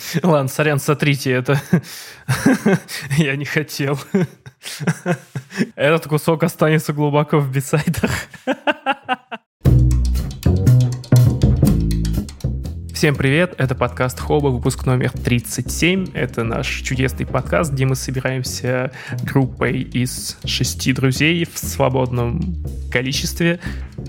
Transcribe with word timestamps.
Ладно, 0.22 0.48
сорян, 0.48 0.78
сотрите 0.78 1.32
это. 1.32 1.60
Я 3.16 3.36
не 3.36 3.44
хотел. 3.44 3.98
Этот 5.76 6.06
кусок 6.06 6.42
останется 6.42 6.92
глубоко 6.92 7.38
в 7.38 7.50
бисайдах. 7.50 8.10
Всем 12.94 13.14
привет, 13.14 13.54
это 13.56 13.74
подкаст 13.74 14.20
Хоба, 14.20 14.48
выпуск 14.48 14.84
номер 14.84 15.10
37. 15.12 16.08
Это 16.12 16.44
наш 16.44 16.68
чудесный 16.82 17.24
подкаст, 17.24 17.72
где 17.72 17.86
мы 17.86 17.96
собираемся 17.96 18.92
группой 19.22 19.80
из 19.80 20.36
шести 20.44 20.92
друзей 20.92 21.46
в 21.50 21.58
свободном 21.58 22.62
количестве. 22.92 23.58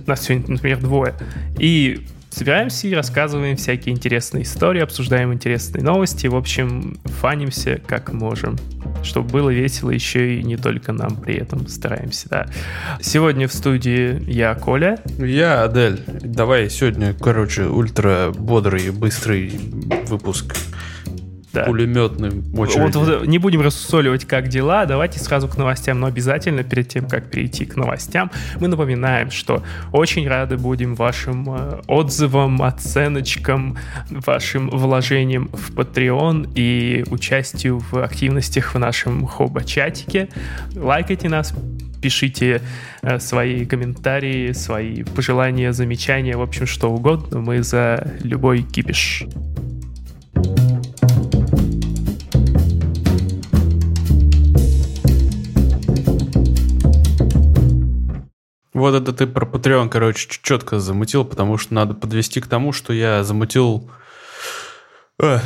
Нас 0.07 0.23
сегодня, 0.23 0.55
например, 0.55 0.81
двое. 0.81 1.13
И 1.57 2.05
собираемся 2.31 2.87
и 2.87 2.93
рассказываем 2.93 3.57
всякие 3.57 3.93
интересные 3.93 4.43
истории, 4.43 4.81
обсуждаем 4.81 5.33
интересные 5.33 5.83
новости, 5.83 6.27
в 6.27 6.35
общем, 6.35 6.99
фанимся 7.19 7.79
как 7.85 8.13
можем, 8.13 8.57
чтобы 9.03 9.29
было 9.29 9.49
весело 9.49 9.91
еще 9.91 10.35
и 10.37 10.43
не 10.43 10.57
только 10.57 10.93
нам 10.93 11.15
при 11.17 11.35
этом 11.35 11.67
стараемся, 11.67 12.29
да. 12.29 12.47
Сегодня 13.01 13.47
в 13.47 13.53
студии 13.53 14.23
я, 14.29 14.55
Коля. 14.55 14.99
Я, 15.19 15.63
Адель. 15.63 16.01
Давай 16.07 16.69
сегодня, 16.69 17.13
короче, 17.13 17.63
ультра 17.63 18.31
бодрый, 18.35 18.91
быстрый 18.91 19.49
выпуск 20.07 20.55
да. 21.53 21.63
пулеметным 21.63 22.43
очереди. 22.57 22.79
Вот, 22.79 22.95
вот 22.95 23.27
не 23.27 23.37
будем 23.37 23.61
рассусоливать, 23.61 24.25
как 24.25 24.47
дела, 24.47 24.85
давайте 24.85 25.19
сразу 25.19 25.47
к 25.47 25.57
новостям, 25.57 25.99
но 25.99 26.07
обязательно 26.07 26.63
перед 26.63 26.89
тем, 26.89 27.07
как 27.07 27.29
перейти 27.29 27.65
к 27.65 27.75
новостям, 27.75 28.31
мы 28.59 28.67
напоминаем, 28.67 29.31
что 29.31 29.63
очень 29.91 30.27
рады 30.27 30.57
будем 30.57 30.95
вашим 30.95 31.45
э, 31.49 31.81
отзывам, 31.87 32.61
оценочкам, 32.61 33.77
вашим 34.09 34.69
вложениям 34.69 35.49
в 35.51 35.73
Patreon 35.73 36.51
и 36.55 37.03
участию 37.09 37.79
в 37.79 38.03
активностях 38.03 38.73
в 38.73 38.79
нашем 38.79 39.25
хоба-чатике. 39.25 40.29
Лайкайте 40.75 41.29
нас, 41.29 41.53
пишите 42.01 42.61
э, 43.01 43.19
свои 43.19 43.65
комментарии, 43.65 44.51
свои 44.53 45.03
пожелания, 45.03 45.71
замечания, 45.73 46.35
в 46.35 46.41
общем, 46.41 46.65
что 46.65 46.91
угодно. 46.91 47.39
Мы 47.39 47.63
за 47.63 48.13
любой 48.23 48.63
кипиш. 48.63 49.25
Вот 58.81 58.95
это 58.95 59.13
ты 59.13 59.27
про 59.27 59.45
Patreon, 59.45 59.89
короче, 59.89 60.27
четко 60.41 60.79
замутил, 60.79 61.23
потому 61.23 61.59
что 61.59 61.75
надо 61.75 61.93
подвести 61.93 62.41
к 62.41 62.47
тому, 62.47 62.73
что 62.73 62.93
я 62.93 63.23
замутил 63.23 63.91
э, 65.19 65.37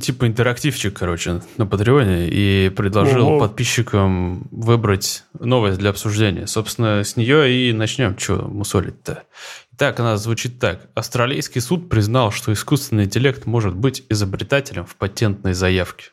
типа 0.00 0.28
интерактивчик, 0.28 0.96
короче, 0.96 1.42
на 1.56 1.66
Патреоне 1.66 2.28
и 2.28 2.68
предложил 2.68 3.26
Ого. 3.26 3.40
подписчикам 3.40 4.46
выбрать 4.52 5.24
новость 5.40 5.78
для 5.78 5.90
обсуждения. 5.90 6.46
Собственно, 6.46 7.02
с 7.02 7.16
нее 7.16 7.52
и 7.52 7.72
начнем. 7.72 8.16
Что 8.16 8.36
мусолить-то? 8.36 9.24
Итак, 9.72 9.98
она 9.98 10.16
звучит 10.16 10.60
так. 10.60 10.86
Австралийский 10.94 11.58
суд 11.58 11.88
признал, 11.88 12.30
что 12.30 12.52
искусственный 12.52 13.06
интеллект 13.06 13.46
может 13.46 13.74
быть 13.74 14.04
изобретателем 14.08 14.86
в 14.86 14.94
патентной 14.94 15.54
заявке. 15.54 16.10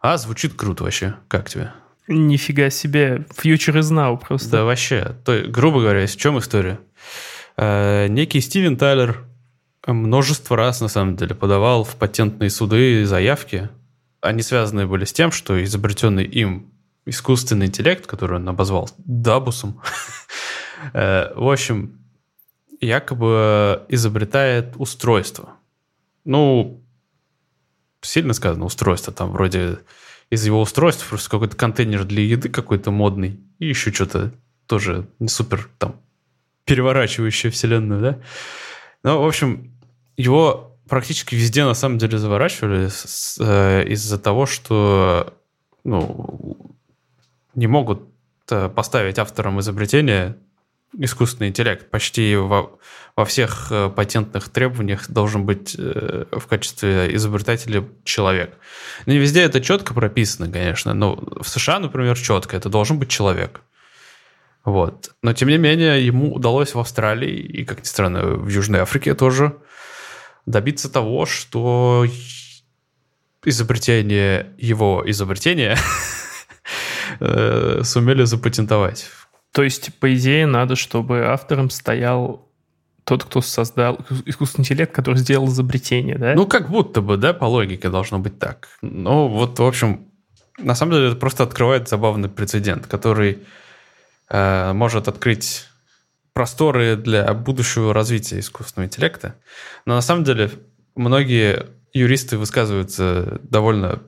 А, 0.00 0.16
звучит 0.16 0.54
круто 0.54 0.82
вообще. 0.82 1.14
Как 1.28 1.48
тебе? 1.48 1.72
Нифига 2.08 2.70
себе, 2.70 3.26
future 3.36 3.78
is 3.78 3.92
now 3.92 4.18
просто. 4.18 4.50
Да, 4.50 4.64
вообще. 4.64 5.14
То, 5.24 5.42
грубо 5.46 5.80
говоря, 5.80 6.06
в 6.06 6.16
чем 6.16 6.38
история? 6.38 6.80
Э, 7.56 8.06
некий 8.08 8.40
Стивен 8.40 8.76
Тайлер 8.76 9.24
множество 9.86 10.56
раз, 10.56 10.80
на 10.80 10.88
самом 10.88 11.16
деле, 11.16 11.34
подавал 11.34 11.84
в 11.84 11.96
патентные 11.96 12.50
суды 12.50 13.04
заявки. 13.04 13.68
Они 14.20 14.42
связаны 14.42 14.86
были 14.86 15.04
с 15.04 15.12
тем, 15.12 15.30
что 15.30 15.62
изобретенный 15.62 16.24
им 16.24 16.72
искусственный 17.04 17.66
интеллект, 17.66 18.06
который 18.06 18.36
он 18.36 18.48
обозвал 18.48 18.90
Дабусом, 18.98 19.80
э, 20.92 21.32
в 21.34 21.50
общем, 21.50 21.98
якобы 22.80 23.84
изобретает 23.88 24.74
устройство. 24.76 25.54
Ну, 26.24 26.82
сильно 28.02 28.34
сказано 28.34 28.66
устройство, 28.66 29.12
там 29.12 29.32
вроде 29.32 29.78
из 30.30 30.44
его 30.44 30.60
устройств 30.60 31.08
просто 31.08 31.30
какой-то 31.30 31.56
контейнер 31.56 32.04
для 32.04 32.22
еды 32.22 32.48
какой-то 32.48 32.90
модный 32.90 33.40
и 33.58 33.66
еще 33.66 33.92
что-то 33.92 34.32
тоже 34.66 35.08
не 35.18 35.28
супер 35.28 35.68
там 35.78 35.96
переворачивающее 36.64 37.50
вселенную, 37.50 38.00
да? 38.02 38.18
Ну, 39.02 39.22
в 39.22 39.26
общем, 39.26 39.72
его 40.16 40.76
практически 40.88 41.34
везде 41.34 41.64
на 41.64 41.74
самом 41.74 41.98
деле 41.98 42.18
заворачивали 42.18 42.90
э, 43.40 43.88
из-за 43.88 44.18
того, 44.18 44.44
что 44.46 45.34
ну, 45.84 46.76
не 47.54 47.66
могут 47.66 48.02
э, 48.50 48.68
поставить 48.68 49.18
авторам 49.18 49.60
изобретения 49.60 50.36
искусственный 50.96 51.48
интеллект. 51.48 51.90
Почти 51.90 52.36
во, 52.36 52.78
во 53.16 53.24
всех 53.24 53.68
э, 53.70 53.90
патентных 53.90 54.48
требованиях 54.48 55.08
должен 55.10 55.44
быть 55.44 55.76
э, 55.78 56.24
в 56.32 56.46
качестве 56.46 57.14
изобретателя 57.14 57.84
человек. 58.04 58.56
Не 59.06 59.18
везде 59.18 59.42
это 59.42 59.60
четко 59.60 59.94
прописано, 59.94 60.50
конечно, 60.50 60.94
но 60.94 61.16
в 61.40 61.48
США, 61.48 61.78
например, 61.78 62.16
четко, 62.16 62.56
это 62.56 62.68
должен 62.68 62.98
быть 62.98 63.10
человек. 63.10 63.60
Вот. 64.64 65.10
Но, 65.22 65.32
тем 65.32 65.48
не 65.48 65.58
менее, 65.58 66.04
ему 66.04 66.34
удалось 66.34 66.74
в 66.74 66.78
Австралии 66.78 67.36
и, 67.38 67.64
как 67.64 67.80
ни 67.80 67.86
странно, 67.86 68.22
в 68.22 68.48
Южной 68.48 68.80
Африке 68.80 69.14
тоже 69.14 69.56
добиться 70.46 70.90
того, 70.90 71.26
что 71.26 72.06
изобретение, 73.44 74.54
его 74.58 75.02
изобретения 75.06 75.78
э, 77.20 77.80
сумели 77.84 78.24
запатентовать. 78.24 79.06
То 79.52 79.62
есть, 79.62 79.94
по 79.98 80.14
идее, 80.14 80.46
надо, 80.46 80.76
чтобы 80.76 81.24
автором 81.26 81.70
стоял 81.70 82.48
тот, 83.04 83.24
кто 83.24 83.40
создал 83.40 83.98
искусственный 84.26 84.64
интеллект, 84.64 84.94
который 84.94 85.16
сделал 85.16 85.48
изобретение, 85.48 86.18
да? 86.18 86.34
Ну, 86.34 86.46
как 86.46 86.68
будто 86.68 87.00
бы, 87.00 87.16
да, 87.16 87.32
по 87.32 87.46
логике 87.46 87.88
должно 87.88 88.18
быть 88.18 88.38
так. 88.38 88.68
Ну, 88.82 89.28
вот, 89.28 89.58
в 89.58 89.64
общем, 89.64 90.08
на 90.58 90.74
самом 90.74 90.92
деле 90.92 91.06
это 91.08 91.16
просто 91.16 91.44
открывает 91.44 91.88
забавный 91.88 92.28
прецедент, 92.28 92.86
который 92.86 93.38
э, 94.28 94.72
может 94.74 95.08
открыть 95.08 95.64
просторы 96.34 96.96
для 96.96 97.32
будущего 97.32 97.94
развития 97.94 98.40
искусственного 98.40 98.86
интеллекта. 98.86 99.34
Но 99.86 99.94
на 99.94 100.02
самом 100.02 100.24
деле 100.24 100.50
многие 100.94 101.66
юристы 101.92 102.36
высказываются 102.36 103.40
довольно 103.42 104.02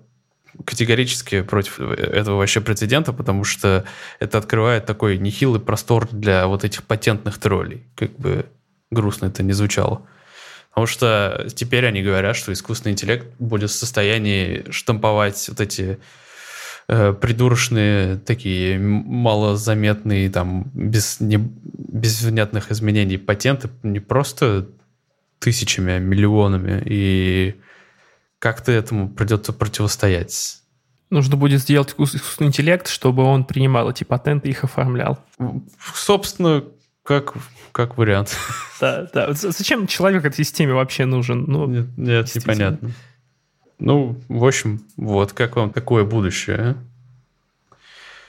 категорически 0.64 1.42
против 1.42 1.80
этого 1.80 2.36
вообще 2.38 2.60
прецедента, 2.60 3.12
потому 3.12 3.44
что 3.44 3.84
это 4.18 4.38
открывает 4.38 4.86
такой 4.86 5.18
нехилый 5.18 5.60
простор 5.60 6.08
для 6.10 6.46
вот 6.46 6.64
этих 6.64 6.84
патентных 6.84 7.38
троллей. 7.38 7.84
Как 7.96 8.12
бы 8.16 8.46
грустно 8.90 9.26
это 9.26 9.42
не 9.42 9.52
звучало. 9.52 10.06
Потому 10.70 10.86
что 10.86 11.48
теперь 11.54 11.86
они 11.86 12.02
говорят, 12.02 12.36
что 12.36 12.52
искусственный 12.52 12.92
интеллект 12.92 13.26
будет 13.38 13.70
в 13.70 13.74
состоянии 13.74 14.64
штамповать 14.70 15.48
вот 15.48 15.60
эти 15.60 15.98
э, 16.88 17.12
придурочные, 17.12 18.18
такие 18.18 18.78
малозаметные, 18.78 20.30
там, 20.30 20.70
без, 20.74 21.18
не, 21.18 21.38
без 21.38 22.22
внятных 22.22 22.70
изменений 22.70 23.18
патенты 23.18 23.68
не 23.82 23.98
просто 23.98 24.68
тысячами, 25.40 25.94
а 25.94 25.98
миллионами. 25.98 26.82
И 26.84 27.56
как-то 28.40 28.72
этому 28.72 29.08
придется 29.08 29.52
противостоять. 29.52 30.62
Нужно 31.10 31.36
будет 31.36 31.60
сделать 31.60 31.94
искусственный 31.96 32.48
интеллект, 32.48 32.88
чтобы 32.88 33.22
он 33.22 33.44
принимал 33.44 33.90
эти 33.90 34.02
патенты 34.02 34.48
и 34.48 34.50
их 34.50 34.64
оформлял. 34.64 35.22
Собственно, 35.94 36.64
как, 37.04 37.34
как 37.72 37.96
вариант. 37.98 38.36
Да, 38.80 39.08
да. 39.12 39.32
Зачем 39.34 39.86
человек 39.86 40.24
этой 40.24 40.44
системе 40.44 40.72
вообще 40.72 41.04
нужен? 41.04 41.44
Ну, 41.46 41.66
нет, 41.66 41.86
нет 41.98 42.34
непонятно. 42.34 42.92
Ну, 43.78 44.18
в 44.28 44.44
общем, 44.44 44.82
вот, 44.96 45.32
как 45.32 45.56
вам 45.56 45.70
такое 45.70 46.04
будущее? 46.04 46.56
А? 46.58 46.76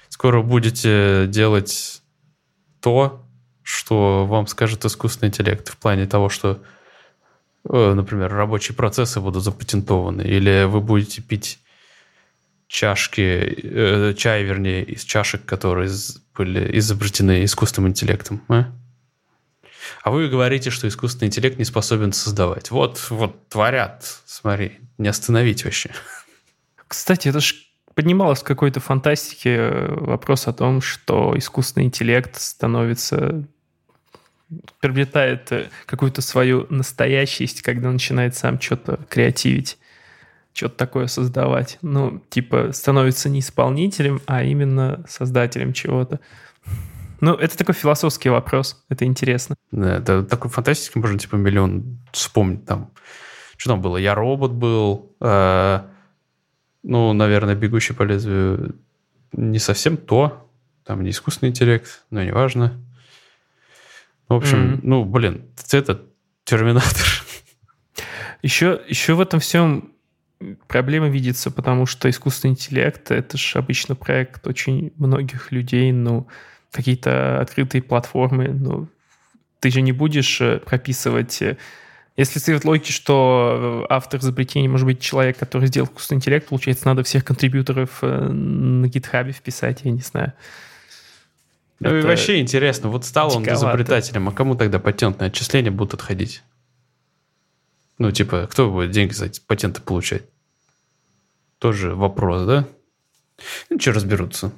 Скоро 0.10 0.42
будете 0.42 1.28
делать 1.28 2.02
то, 2.82 3.26
что 3.64 4.26
вам 4.26 4.48
скажет 4.48 4.84
искусственный 4.84 5.30
интеллект 5.30 5.70
в 5.70 5.78
плане 5.78 6.06
того, 6.06 6.30
что 6.30 6.62
например, 7.64 8.34
рабочие 8.34 8.76
процессы 8.76 9.20
будут 9.20 9.44
запатентованы, 9.44 10.22
или 10.22 10.66
вы 10.66 10.82
будете 10.82 11.22
пить 11.22 11.60
чашки, 12.68 13.22
э, 13.22 14.14
чай, 14.18 14.44
вернее, 14.44 14.84
из 14.84 15.04
чашек, 15.04 15.46
которые 15.46 15.90
были 16.36 16.78
изобретены 16.78 17.44
искусственным 17.44 17.90
интеллектом. 17.90 18.42
А? 18.48 18.72
а 20.04 20.12
вы 20.12 20.28
говорите, 20.30 20.70
что 20.70 20.88
искусственный 20.88 21.28
интеллект 21.28 21.58
не 21.58 21.66
способен 21.66 22.14
создавать. 22.14 22.72
Вот, 22.72 23.08
вот 23.10 23.48
творят, 23.50 24.22
смотри, 24.26 24.80
не 24.98 25.08
остановить 25.08 25.64
вообще. 25.64 25.92
Кстати, 26.88 27.30
это 27.30 27.40
же 27.40 27.56
поднималось 27.94 28.40
в 28.40 28.44
какой-то 28.44 28.80
фантастике 28.80 29.56
э, 29.56 29.94
вопрос 29.94 30.48
о 30.48 30.54
том, 30.54 30.82
что 30.82 31.34
искусственный 31.38 31.86
интеллект 31.86 32.40
становится 32.40 33.48
приобретает 34.80 35.52
э, 35.52 35.70
какую-то 35.86 36.22
свою 36.22 36.68
настоящесть, 36.70 37.62
когда 37.62 37.92
начинает 37.92 38.36
сам 38.36 38.60
что-то 38.60 39.00
креативить. 39.10 39.78
что-то 40.54 40.76
такое 40.76 41.08
создавать. 41.08 41.78
Ну, 41.82 42.22
типа, 42.30 42.72
становится 42.74 43.30
не 43.30 43.40
исполнителем, 43.40 44.22
а 44.26 44.44
именно 44.44 45.04
создателем 45.08 45.74
чего-то. 45.74 46.20
Ну, 47.22 47.36
это 47.36 47.58
такой 47.58 47.76
философский 47.76 48.30
вопрос, 48.30 48.84
это 48.90 49.06
интересно. 49.06 49.56
Да, 49.72 49.98
это 49.98 50.24
такой 50.24 50.50
фантастический, 50.50 51.00
можно 51.00 51.20
типа 51.20 51.36
миллион 51.36 52.00
вспомнить 52.12 52.66
там. 52.66 52.92
Что 53.58 53.72
там 53.72 53.82
было? 53.82 53.98
Я 53.98 54.16
робот 54.16 54.52
был. 54.52 55.16
Э, 55.22 55.82
ну, 56.84 57.14
наверное, 57.14 57.56
бегущий 57.56 57.94
по 57.94 58.02
лезвию 58.02 58.76
не 59.34 59.60
совсем 59.60 59.98
то. 59.98 60.50
Там 60.84 61.04
не 61.04 61.12
искусственный 61.12 61.52
интеллект, 61.52 62.04
но 62.10 62.24
неважно. 62.24 62.82
В 64.32 64.38
общем, 64.38 64.58
mm-hmm. 64.58 64.80
ну, 64.84 65.06
блин, 65.06 65.46
это 65.72 66.02
Терминатор. 66.44 67.08
Еще, 68.42 68.82
еще 68.88 69.14
в 69.14 69.22
этом 69.22 69.40
всем 69.40 69.94
проблема 70.68 71.10
видится, 71.10 71.52
потому 71.52 71.86
что 71.86 72.10
искусственный 72.10 72.54
интеллект— 72.54 73.12
это 73.12 73.38
же 73.38 73.60
обычно 73.60 73.96
проект 73.96 74.48
очень 74.48 74.92
многих 74.98 75.52
людей, 75.52 75.92
ну, 75.92 76.28
какие-то 76.72 77.40
открытые 77.40 77.84
платформы, 77.84 78.48
ну, 78.48 78.88
ты 79.60 79.70
же 79.70 79.82
не 79.82 79.92
будешь 79.92 80.42
э, 80.42 80.60
прописывать... 80.60 81.42
Э, 81.42 81.58
если 82.18 82.40
следует 82.40 82.66
логике, 82.66 82.92
что 82.92 83.86
э, 83.90 83.94
автор 83.94 84.20
изобретения 84.20 84.68
может 84.68 84.88
быть 84.88 85.00
человек, 85.00 85.38
который 85.38 85.68
сделал 85.68 85.88
искусственный 85.88 86.18
интеллект, 86.18 86.48
получается, 86.48 86.88
надо 86.88 87.04
всех 87.04 87.24
контрибьюторов 87.24 88.02
на 88.02 88.88
гитхабе 88.88 89.32
вписать, 89.32 89.82
я 89.84 89.92
не 89.92 90.02
знаю. 90.02 90.34
Ну 91.82 91.90
это 91.90 92.06
и 92.06 92.10
вообще 92.10 92.40
интересно, 92.40 92.90
вот 92.90 93.06
стал 93.06 93.36
он 93.36 93.44
изобретателем, 93.44 94.30
а 94.30 94.32
кому 94.32 94.56
тогда 94.56 94.80
патентные 94.80 95.30
отчисления 95.30 95.72
будут 95.72 95.96
отходить? 95.96 96.44
Ну, 97.98 98.12
типа, 98.12 98.48
кто 98.50 98.70
будет 98.70 98.92
деньги 98.92 99.14
за 99.14 99.26
эти 99.26 99.42
патенты 99.42 99.82
получать? 99.82 100.24
Тоже 101.58 101.96
вопрос, 101.96 102.46
да? 102.46 102.68
Ну, 103.70 103.80
что 103.80 103.94
разберутся. 103.94 104.52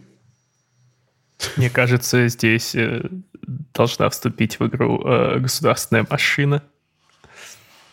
Мне 1.56 1.70
кажется, 1.70 2.28
здесь 2.28 2.76
э, 2.76 3.10
должна 3.74 4.10
вступить 4.10 4.60
в 4.60 4.68
игру 4.68 5.02
э, 5.06 5.40
государственная 5.40 6.06
машина. 6.10 6.62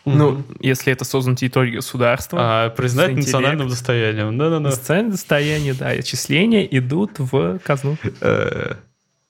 Mm-hmm. 0.05 0.13
Ну, 0.15 0.43
если 0.59 0.91
это 0.91 1.05
создан 1.05 1.37
территорией 1.37 1.75
государства. 1.75 2.37
А, 2.41 2.69
признать 2.69 3.15
национальным 3.15 3.69
достоянием. 3.69 4.37
Да-да-да. 4.37 4.69
Национальное 4.69 5.11
достояние, 5.11 5.73
да. 5.73 5.87
Отчисления 5.89 6.63
идут 6.63 7.19
в 7.19 7.59
казну. 7.59 7.97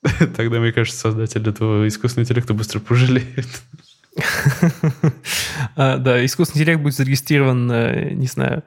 Э, 0.02 0.26
тогда, 0.36 0.60
мне 0.60 0.72
кажется, 0.72 0.98
создатель 0.98 1.48
этого 1.48 1.86
искусственного 1.88 2.24
интеллекта 2.24 2.54
быстро 2.54 2.80
пожалеет. 2.80 3.46
А, 5.74 5.96
да, 5.96 6.22
искусственный 6.22 6.62
интеллект 6.62 6.82
будет 6.82 6.94
зарегистрирован, 6.94 8.18
не 8.18 8.26
знаю, 8.26 8.62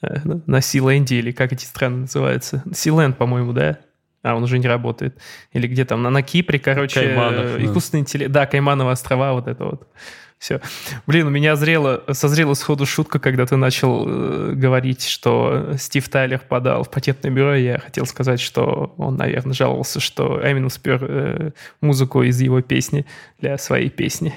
на 0.00 0.60
Силенде 0.60 1.16
или 1.16 1.32
как 1.32 1.52
эти 1.52 1.64
страны 1.64 2.02
называются. 2.02 2.62
Силенд, 2.72 3.16
по-моему, 3.16 3.52
да? 3.52 3.78
а 4.24 4.34
он 4.34 4.42
уже 4.42 4.58
не 4.58 4.66
работает. 4.66 5.16
Или 5.52 5.66
где 5.66 5.84
там, 5.84 6.02
на, 6.02 6.10
на 6.10 6.22
Кипре, 6.22 6.58
короче, 6.58 7.00
Кайманов, 7.00 7.58
искусственный 7.60 8.00
интеллект. 8.00 8.32
Да, 8.32 8.46
Каймановы 8.46 8.90
острова, 8.90 9.34
вот 9.34 9.46
это 9.46 9.64
вот. 9.64 9.88
Все. 10.44 10.60
Блин, 11.06 11.28
у 11.28 11.30
меня 11.30 11.56
зрела, 11.56 12.02
созрела 12.12 12.52
сходу 12.52 12.84
шутка, 12.84 13.18
когда 13.18 13.46
ты 13.46 13.56
начал 13.56 14.04
э, 14.06 14.52
говорить, 14.52 15.06
что 15.06 15.72
Стив 15.78 16.06
Тайлер 16.10 16.38
подал 16.38 16.84
в 16.84 16.90
патентное 16.90 17.30
бюро. 17.30 17.54
Я 17.54 17.78
хотел 17.78 18.04
сказать, 18.04 18.40
что 18.40 18.92
он, 18.98 19.16
наверное, 19.16 19.54
жаловался, 19.54 20.00
что 20.00 20.38
Эминем 20.44 20.68
спер 20.68 20.98
э, 21.00 21.50
музыку 21.80 22.22
из 22.22 22.38
его 22.42 22.60
песни 22.60 23.06
для 23.40 23.56
своей 23.56 23.88
песни. 23.88 24.34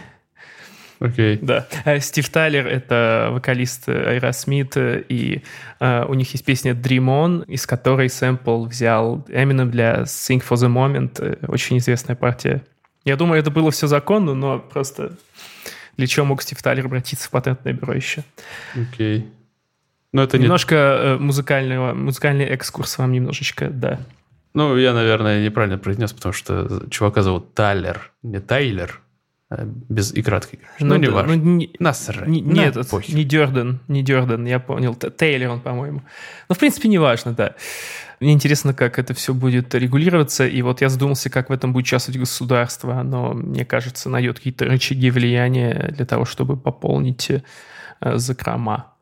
Окей. 1.02 1.36
Okay. 1.36 1.40
Да. 1.42 1.68
А 1.84 2.00
Стив 2.00 2.30
Тайлер— 2.30 2.66
это 2.70 3.28
вокалист 3.34 3.90
Aerosmith, 3.90 5.06
и 5.10 5.44
uh, 5.82 6.08
у 6.08 6.14
них 6.14 6.32
есть 6.32 6.46
песня 6.46 6.72
Dream 6.72 7.08
On, 7.08 7.46
из 7.48 7.68
которой 7.68 8.10
сэмпл 8.10 8.64
взял 8.64 9.26
Eminem 9.28 9.66
для 9.66 10.04
Sing 10.04 10.42
for 10.42 10.56
the 10.56 10.70
Moment, 10.70 11.46
очень 11.50 11.80
известная 11.80 12.16
партия. 12.16 12.64
Я 13.04 13.18
думаю, 13.18 13.42
это 13.42 13.52
было 13.52 13.72
все 13.72 13.88
законно, 13.88 14.34
но 14.34 14.60
просто 14.60 15.18
для 15.98 16.08
чего 16.08 16.26
мог 16.26 16.42
Стив 16.42 16.62
Тайлер 16.62 16.86
обратиться 16.86 17.28
в 17.28 17.32
патентное 17.32 17.74
бюро 17.74 17.94
еще? 17.94 18.24
Окей. 18.74 19.20
Okay. 19.20 19.28
Но 20.14 20.24
это 20.24 20.38
немножко 20.38 21.18
не... 21.20 21.26
музыкального, 21.26 21.94
музыкальный 21.94 22.46
экскурс 22.46 22.98
вам 22.98 23.12
немножечко, 23.12 23.70
да. 23.70 24.00
Ну, 24.54 24.76
я, 24.78 24.94
наверное, 24.94 25.44
неправильно 25.44 25.78
произнес, 25.78 26.14
потому 26.14 26.34
что 26.34 26.84
чувака 26.90 27.22
зовут 27.22 27.54
Тайлер, 27.54 28.12
не 28.24 28.40
Тайлер. 28.40 29.02
Э, 29.50 29.66
без 29.66 30.14
и 30.14 30.22
краткой. 30.22 30.60
Ну, 30.80 30.88
ну 30.88 30.96
не 30.98 31.08
да, 31.08 31.14
важно. 31.14 31.36
Ну, 31.36 31.44
не, 31.44 31.70
Насрать. 31.80 32.28
Не, 32.28 32.42
нет, 32.42 32.76
похер. 32.90 33.16
не 33.16 33.24
Дёрден, 33.24 33.80
не 33.88 34.04
Дёрден, 34.04 34.46
я 34.46 34.60
понял. 34.60 34.96
Тейлор 34.96 35.52
он, 35.52 35.62
по-моему. 35.62 36.02
Ну, 36.50 36.56
в 36.56 36.58
принципе, 36.60 36.90
не 36.90 36.98
важно, 36.98 37.34
да. 37.34 37.56
Мне 38.20 38.34
интересно, 38.34 38.74
как 38.74 38.98
это 38.98 39.14
все 39.14 39.34
будет 39.34 39.76
регулироваться, 39.76 40.48
и 40.48 40.62
вот 40.62 40.82
я 40.82 40.90
задумался, 40.90 41.30
как 41.30 41.50
в 41.50 41.54
этом 41.54 41.72
будет 41.74 41.86
участвовать 41.86 42.20
государство. 42.20 43.00
Оно, 43.00 43.34
мне 43.34 43.64
кажется, 43.64 44.10
найдет 44.10 44.38
какие-то 44.38 44.66
рычаги 44.66 45.12
влияния 45.12 45.94
для 45.96 46.06
того, 46.06 46.26
чтобы 46.26 46.58
пополнить 46.58 47.30
э, 47.30 47.42
закрома. 48.18 48.94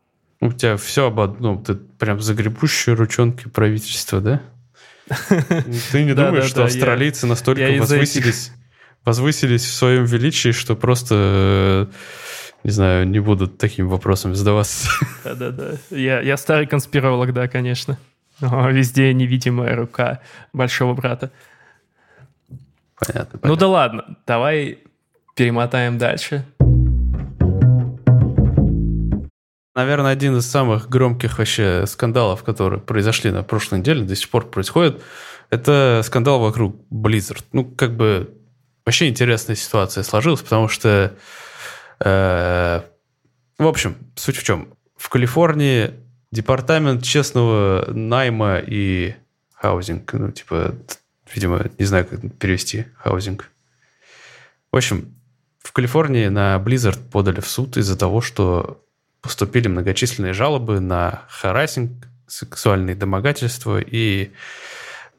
У 0.41 0.51
тебя 0.51 0.75
все 0.75 1.07
об 1.07 1.19
одном. 1.21 1.63
Ты 1.63 1.75
прям 1.75 2.19
загребущие 2.19 2.95
ручонки 2.95 3.47
правительства, 3.47 4.19
да? 4.19 4.41
Ты 5.91 6.03
не 6.03 6.13
думаешь, 6.15 6.45
что 6.45 6.65
австралийцы 6.65 7.25
настолько 7.25 7.71
возвысились 7.79 8.51
возвысились 9.06 9.63
в 9.63 9.73
своем 9.73 10.06
величии, 10.06 10.51
что 10.51 10.75
просто, 10.75 11.89
не 12.63 12.71
знаю, 12.71 13.07
не 13.07 13.19
будут 13.19 13.57
такими 13.57 13.85
вопросами 13.85 14.33
задаваться. 14.33 14.89
Да-да-да. 15.23 15.75
Я, 15.91 16.21
я 16.21 16.35
старый 16.38 16.65
конспиролог, 16.65 17.31
да, 17.31 17.47
конечно. 17.47 17.97
Везде 18.39 19.13
невидимая 19.13 19.75
рука 19.75 20.19
большого 20.53 20.93
брата. 20.93 21.31
Понятно, 22.99 23.39
понятно. 23.39 23.49
Ну 23.49 23.55
да 23.55 23.67
ладно, 23.67 24.17
давай 24.25 24.79
перемотаем 25.35 25.97
дальше. 25.97 26.45
Наверное, 29.75 30.11
один 30.11 30.37
из 30.37 30.45
самых 30.45 30.89
громких 30.89 31.37
вообще 31.37 31.85
скандалов, 31.85 32.43
которые 32.43 32.79
произошли 32.79 33.31
на 33.31 33.43
прошлой 33.43 33.79
неделе, 33.79 34.03
до 34.03 34.15
сих 34.15 34.29
пор 34.29 34.49
происходит, 34.49 35.01
это 35.49 36.01
скандал 36.05 36.39
вокруг 36.39 36.77
Blizzard. 36.89 37.43
Ну, 37.51 37.65
как 37.65 37.95
бы 37.97 38.33
Вообще 38.85 39.09
интересная 39.09 39.55
ситуация 39.55 40.03
сложилась, 40.03 40.41
потому 40.41 40.67
что, 40.67 41.15
э, 42.01 42.81
в 43.57 43.67
общем, 43.67 43.97
суть 44.15 44.37
в 44.37 44.43
чем? 44.43 44.75
В 44.95 45.09
Калифорнии 45.09 45.91
департамент 46.35 47.01
честного 47.01 47.89
найма 47.91 48.59
и 48.59 49.15
housing, 49.54 50.11
ну, 50.13 50.31
типа, 50.31 50.75
видимо, 51.33 51.65
не 51.80 51.85
знаю, 51.85 52.06
как 52.06 52.19
перевести 52.37 52.85
housing. 52.97 53.49
В 54.71 54.75
общем, 54.75 55.15
в 55.63 55.71
Калифорнии 55.71 56.27
на 56.27 56.61
Blizzard 56.63 56.99
подали 57.09 57.39
в 57.39 57.47
суд 57.47 57.77
из-за 57.77 57.97
того, 57.97 58.19
что 58.19 58.83
поступили 59.21 59.69
многочисленные 59.69 60.33
жалобы 60.33 60.81
на 60.81 61.23
харасинг, 61.30 62.06
сексуальные 62.27 62.95
домогательства 62.95 63.80
и 63.80 64.31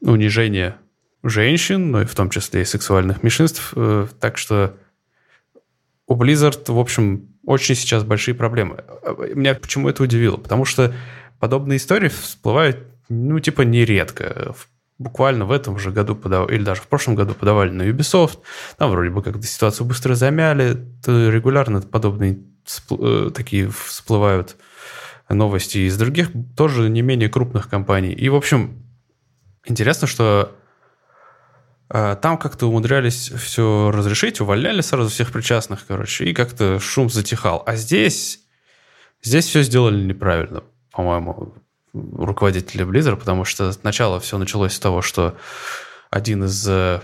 унижение 0.01 0.75
женщин, 1.23 1.91
ну 1.91 2.01
и 2.01 2.05
в 2.05 2.13
том 2.13 2.29
числе 2.29 2.61
и 2.61 2.65
сексуальных 2.65 3.23
меньшинств. 3.23 3.73
Э, 3.75 4.07
так 4.19 4.37
что 4.37 4.77
у 6.05 6.15
Blizzard, 6.15 6.71
в 6.71 6.79
общем, 6.79 7.27
очень 7.47 7.75
сейчас 7.75 8.03
большие 8.03 8.35
проблемы. 8.35 8.83
Меня 9.33 9.55
почему 9.55 9.87
это 9.87 10.03
удивило? 10.03 10.35
Потому 10.35 10.65
что 10.65 10.93
подобные 11.39 11.77
истории 11.77 12.09
всплывают, 12.09 12.79
ну, 13.07 13.39
типа, 13.39 13.61
нередко. 13.61 14.53
Буквально 14.97 15.45
в 15.45 15.53
этом 15.53 15.79
же 15.79 15.91
году 15.91 16.13
подавали, 16.13 16.55
или 16.55 16.63
даже 16.65 16.81
в 16.81 16.87
прошлом 16.87 17.15
году 17.15 17.33
подавали 17.33 17.69
на 17.69 17.83
Ubisoft. 17.83 18.39
Там 18.77 18.91
вроде 18.91 19.11
бы 19.11 19.23
как-то 19.23 19.43
ситуацию 19.43 19.87
быстро 19.87 20.13
замяли. 20.13 20.77
Регулярно 21.05 21.79
подобные 21.79 22.39
э, 22.91 23.31
такие 23.33 23.69
всплывают 23.69 24.57
новости 25.29 25.77
из 25.87 25.97
других, 25.97 26.31
тоже 26.57 26.89
не 26.89 27.01
менее 27.01 27.29
крупных 27.29 27.69
компаний. 27.69 28.11
И, 28.11 28.27
в 28.27 28.35
общем, 28.35 28.83
интересно, 29.65 30.05
что 30.05 30.51
там 31.89 32.37
как-то 32.37 32.67
умудрялись 32.67 33.29
все 33.31 33.91
разрешить, 33.91 34.41
увольняли 34.41 34.81
сразу 34.81 35.09
всех 35.09 35.31
причастных, 35.31 35.85
короче, 35.87 36.25
и 36.25 36.33
как-то 36.33 36.79
шум 36.79 37.09
затихал. 37.09 37.63
А 37.65 37.75
здесь, 37.75 38.41
здесь 39.23 39.45
все 39.45 39.63
сделали 39.63 40.03
неправильно, 40.03 40.63
по-моему, 40.91 41.53
руководители 41.93 42.85
Blizzard, 42.85 43.17
потому 43.17 43.45
что 43.45 43.71
сначала 43.71 44.19
все 44.19 44.37
началось 44.37 44.73
с 44.73 44.79
того, 44.79 45.01
что 45.01 45.37
один 46.09 46.45
из 46.45 46.67
э, 46.67 47.01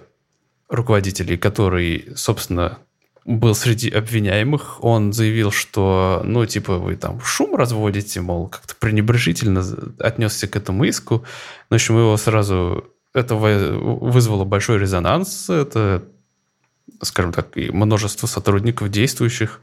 руководителей, 0.70 1.38
который, 1.38 2.10
собственно, 2.16 2.80
был 3.25 3.56
среди 3.56 3.90
обвиняемых, 3.90 4.84
он 4.84 5.13
заявил, 5.13 5.52
что, 5.52 6.22
ну, 6.25 6.46
типа, 6.46 6.78
вы 6.78 6.96
там 6.96 7.22
шум 7.22 7.56
разводите, 7.56 8.22
мол, 8.22 8.48
как-то 8.50 8.75
пренебрежительно 8.75 9.63
отнесся 10.00 10.48
к 10.48 10.56
этому 10.56 10.84
иску. 10.84 11.24
В 11.70 11.74
общем, 11.74 11.98
его 11.98 12.18
сразу 12.18 12.93
это 13.13 13.36
вызвало 13.36 14.43
большой 14.43 14.79
резонанс. 14.79 15.50
Это, 15.50 16.03
скажем 17.01 17.32
так, 17.32 17.55
и 17.58 17.72
множество 17.72 18.27
сотрудников 18.27 18.89
действующих 18.89 19.62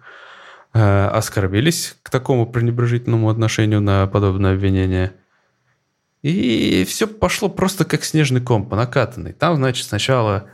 э, 0.72 1.06
оскорбились 1.06 1.96
к 2.02 2.10
такому 2.10 2.46
пренебрежительному 2.46 3.28
отношению 3.28 3.80
на 3.80 4.06
подобное 4.06 4.54
обвинение. 4.54 5.14
И 6.22 6.84
все 6.88 7.06
пошло 7.06 7.48
просто 7.48 7.84
как 7.84 8.04
снежный 8.04 8.40
ком 8.40 8.68
по 8.68 8.76
накатанной. 8.76 9.32
Там, 9.32 9.56
значит, 9.56 9.86
сначала 9.86 10.48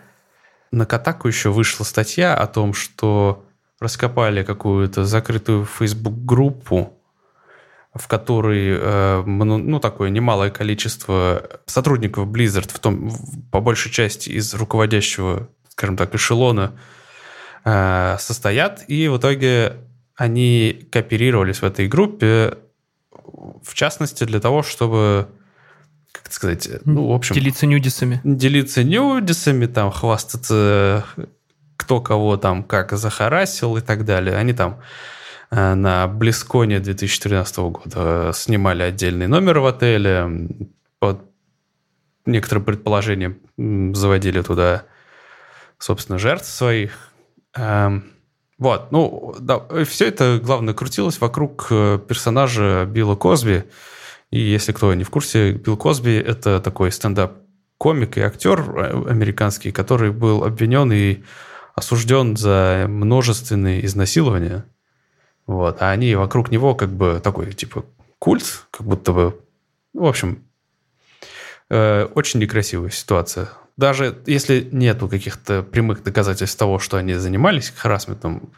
на 0.71 0.87
Катаку 0.87 1.29
еще 1.29 1.51
вышла 1.51 1.85
статья 1.85 2.35
о 2.35 2.47
том, 2.47 2.73
что 2.73 3.47
раскопали 3.81 4.43
какую-то 4.43 5.05
закрытую 5.05 5.65
Facebook-группу, 5.65 6.96
в 7.99 8.09
которой 8.09 8.77
э, 8.79 9.23
ну, 9.25 9.81
такое 9.81 10.11
немалое 10.11 10.51
количество 10.51 11.61
сотрудников 11.67 12.29
Blizzard, 12.29 12.73
в 12.73 12.79
том, 12.79 13.11
по 13.51 13.61
большей 13.61 13.91
части 13.91 14.31
из 14.31 14.55
руководящего, 14.55 15.49
скажем 15.69 15.97
так, 15.97 16.15
эшелона, 16.15 16.79
э, 17.65 18.17
состоят. 18.19 18.85
И 18.89 19.09
в 19.09 19.19
итоге 19.19 19.77
они 20.17 20.89
кооперировались 20.91 21.63
в 21.63 21.65
этой 21.65 21.89
группе, 21.89 22.59
в 23.63 23.75
частности, 23.75 24.25
для 24.25 24.41
того, 24.41 24.63
чтобы 24.63 25.29
как 26.13 26.33
сказать, 26.33 26.69
ну, 26.85 27.09
в 27.09 27.13
общем... 27.13 27.35
Делиться 27.35 27.67
нюдисами. 27.67 28.21
Делиться 28.25 28.83
нюдисами, 28.83 29.67
там, 29.67 29.91
хвастаться, 29.93 31.05
кто 31.77 32.01
кого 32.01 32.37
там 32.37 32.65
как 32.65 32.93
захарасил 32.93 33.77
и 33.77 33.81
так 33.81 34.05
далее. 34.05 34.37
Они 34.37 34.53
там 34.53 34.81
на 35.51 36.09
Близконе 36.09 36.81
2013 36.81 37.57
года 37.59 38.33
снимали 38.35 38.83
отдельный 38.83 39.29
номер 39.29 39.61
в 39.61 39.67
отеле, 39.67 40.49
под 40.99 41.21
некоторым 42.27 42.65
предположением 42.65 43.39
заводили 43.95 44.43
туда, 44.43 44.85
собственно, 45.79 46.19
жертв 46.19 46.47
своих. 46.47 47.13
Эм, 47.55 48.05
вот, 48.59 48.91
ну, 48.91 49.35
да, 49.39 49.61
все 49.85 50.09
это, 50.09 50.41
главное, 50.43 50.75
крутилось 50.75 51.21
вокруг 51.21 51.69
э, 51.71 51.99
персонажа 52.07 52.87
Билла 52.87 53.15
Козби, 53.15 53.65
и 54.31 54.41
если 54.41 54.73
кто 54.73 54.93
не 54.95 55.05
в 55.05 55.11
курсе, 55.11 55.53
Билл 55.53 55.77
Косби– 55.77 56.15
это 56.27 56.61
такой 56.61 56.91
стендап-комик 56.91 58.17
и 58.19 58.23
актер 58.23 58.61
э, 58.61 59.11
американский, 59.11 59.73
который 59.73 60.11
был 60.11 60.45
обвинен 60.45 60.91
и 60.93 61.23
осужден 61.75 62.37
за 62.37 62.87
множественные 62.89 63.85
изнасилования. 63.85 64.65
Вот. 65.47 65.81
А 65.81 65.91
они 65.91 66.15
вокруг 66.15 66.51
него 66.51 66.75
как 66.75 66.91
бы 66.91 67.21
такой, 67.23 67.53
типа, 67.53 67.85
культ, 68.19 68.67
как 68.71 68.87
будто 68.87 69.13
бы... 69.13 69.41
В 69.93 70.05
общем, 70.05 70.45
э, 71.71 72.05
очень 72.15 72.41
некрасивая 72.41 72.91
ситуация. 72.91 73.49
Даже 73.77 74.19
если 74.27 74.69
нету 74.73 75.09
каких-то 75.09 75.63
прямых 75.63 76.03
доказательств 76.03 76.59
того, 76.59 76.79
что 76.79 76.97
они 76.97 77.15
занимались 77.15 77.73
харасментом, 77.77 78.51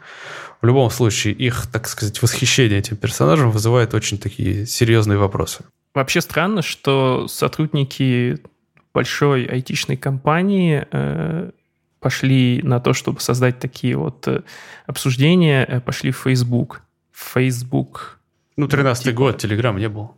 в 0.61 0.67
любом 0.67 0.91
случае 0.91 1.35
их, 1.35 1.67
так 1.71 1.87
сказать, 1.89 2.21
восхищение 2.23 2.79
этим 2.79 2.97
персонажем 2.97 3.51
вызывает 3.51 3.95
очень 3.95 4.19
такие 4.19 4.67
серьезные 4.67 5.19
вопросы. 5.19 5.65
Вообще 5.95 6.21
странно, 6.21 6.63
что 6.63 7.27
сотрудники 7.29 8.39
большой 8.93 9.45
айтишной 9.45 9.97
компании 9.97 10.87
э, 10.91 11.51
пошли 12.01 12.61
на 12.63 12.81
то, 12.81 12.93
чтобы 12.93 13.21
создать 13.21 13.59
такие 13.59 13.97
вот 13.97 14.27
э, 14.29 14.43
обсуждения, 14.87 15.65
э, 15.65 15.81
пошли 15.81 16.11
в 16.11 16.19
Facebook. 16.19 16.83
Facebook. 17.13 18.19
Ну, 18.57 18.67
13-й 18.67 19.05
типа... 19.05 19.17
год, 19.17 19.39
Телеграм 19.39 19.77
не 19.77 19.89
был. 19.89 20.15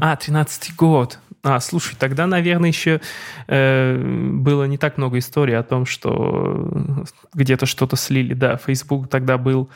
А, 0.00 0.14
13-й 0.14 0.74
год. 0.74 1.18
А, 1.42 1.58
слушай, 1.60 1.96
тогда, 1.98 2.26
наверное, 2.26 2.68
еще 2.68 3.00
э, 3.48 3.96
было 3.96 4.64
не 4.64 4.78
так 4.78 4.96
много 4.96 5.18
историй 5.18 5.56
о 5.56 5.62
том, 5.62 5.86
что 5.86 7.04
где-то 7.34 7.66
что-то 7.66 7.96
слили. 7.96 8.34
Да, 8.34 8.56
Facebook 8.56 9.08
тогда 9.08 9.38
был, 9.38 9.68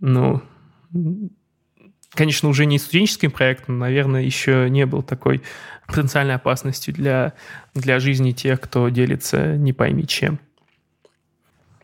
ну, 0.00 0.42
конечно, 2.14 2.48
уже 2.48 2.66
не 2.66 2.78
студенческим 2.78 3.30
проектом, 3.30 3.78
наверное, 3.78 4.22
еще 4.22 4.68
не 4.70 4.86
был 4.86 5.02
такой 5.02 5.42
потенциальной 5.86 6.36
опасностью 6.36 6.94
для, 6.94 7.34
для 7.74 8.00
жизни 8.00 8.32
тех, 8.32 8.60
кто 8.60 8.88
делится 8.88 9.56
не 9.56 9.72
пойми 9.72 10.06
чем. 10.06 10.38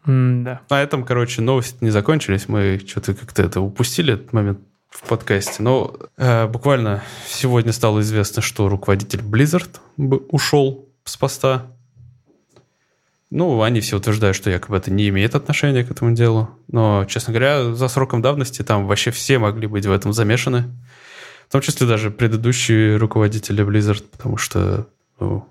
М 0.07 0.45
да. 0.45 0.61
На 0.71 0.83
этом, 0.83 1.05
короче, 1.05 1.43
новости 1.43 1.77
не 1.83 1.91
закончились. 1.91 2.49
Мы 2.49 2.81
что-то 2.87 3.15
как-то 3.15 3.43
это 3.43 3.61
упустили, 3.61 4.15
этот 4.15 4.33
момент 4.33 4.61
в 4.89 5.07
подкасте. 5.07 5.63
Но 5.63 5.95
э, 6.17 6.47
буквально 6.47 7.03
сегодня 7.27 7.73
стало 7.73 8.01
известно, 8.01 8.41
что 8.41 8.69
руководитель 8.69 9.21
Blizzard 9.21 9.81
ушел 9.97 10.89
с 11.05 11.17
поста. 11.17 11.67
Ну, 13.31 13.63
они 13.63 13.81
все 13.81 13.99
утверждают, 13.99 14.37
что 14.37 14.51
якобы 14.51 14.79
это 14.79 14.91
не 14.91 15.09
имеет 15.09 15.35
отношения 15.35 15.85
к 15.85 15.91
этому 15.91 16.15
делу. 16.15 16.49
Но, 16.69 17.05
честно 17.05 17.33
говоря, 17.33 17.75
за 17.75 17.89
сроком 17.89 18.23
давности 18.23 18.63
там 18.63 18.87
вообще 18.87 19.11
все 19.11 19.39
могли 19.39 19.67
быть 19.67 19.85
в 19.85 19.93
этом 19.93 20.13
замешаны. 20.13 20.71
В 21.49 21.53
том 21.53 21.61
числе 21.61 21.87
даже 21.87 22.11
предыдущие 22.11 22.97
руководители 22.97 23.65
Blizzard, 23.65 24.05
потому 24.11 24.39
что, 24.39 24.89
ну, 25.21 25.47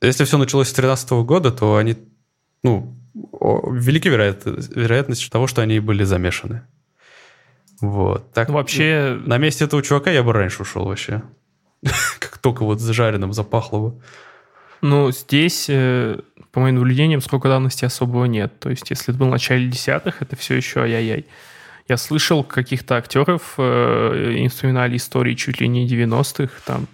если 0.00 0.24
все 0.24 0.38
началось 0.38 0.68
с 0.68 0.74
2013 0.74 1.10
года, 1.24 1.52
то 1.52 1.76
они, 1.76 1.96
ну, 2.64 2.96
велики 3.14 4.08
вероятность, 4.08 4.74
вероятность 4.74 5.30
того, 5.30 5.46
что 5.46 5.62
они 5.62 5.78
были 5.78 6.02
замешаны. 6.02 6.62
Вот. 7.80 8.32
Так, 8.32 8.48
вообще... 8.48 9.20
На 9.24 9.38
месте 9.38 9.64
этого 9.64 9.82
чувака 9.82 10.10
я 10.10 10.22
бы 10.22 10.32
раньше 10.32 10.62
ушел 10.62 10.84
вообще. 10.84 11.22
Как 12.18 12.38
только 12.38 12.64
вот 12.64 12.80
зажаренным 12.80 13.32
запахло 13.32 13.78
бы. 13.78 14.02
Ну, 14.82 15.12
здесь, 15.12 15.66
э, 15.68 16.20
по 16.52 16.60
моим 16.60 16.76
наблюдениям, 16.76 17.22
сколько 17.22 17.48
давности 17.48 17.86
особого 17.86 18.26
нет. 18.26 18.60
То 18.60 18.70
есть, 18.70 18.90
если 18.90 19.10
это 19.10 19.18
было 19.18 19.28
в 19.28 19.32
начале 19.32 19.66
десятых, 19.66 20.20
это 20.20 20.36
все 20.36 20.54
еще 20.54 20.80
ай-яй-яй. 20.80 21.24
Я 21.88 21.96
слышал 21.96 22.44
каких-то 22.44 22.96
актеров, 22.96 23.54
э, 23.56 24.46
вспоминали 24.48 24.96
истории 24.96 25.34
чуть 25.34 25.60
ли 25.60 25.66
не 25.66 25.88
90-х, 25.88 26.52
там 26.64 26.86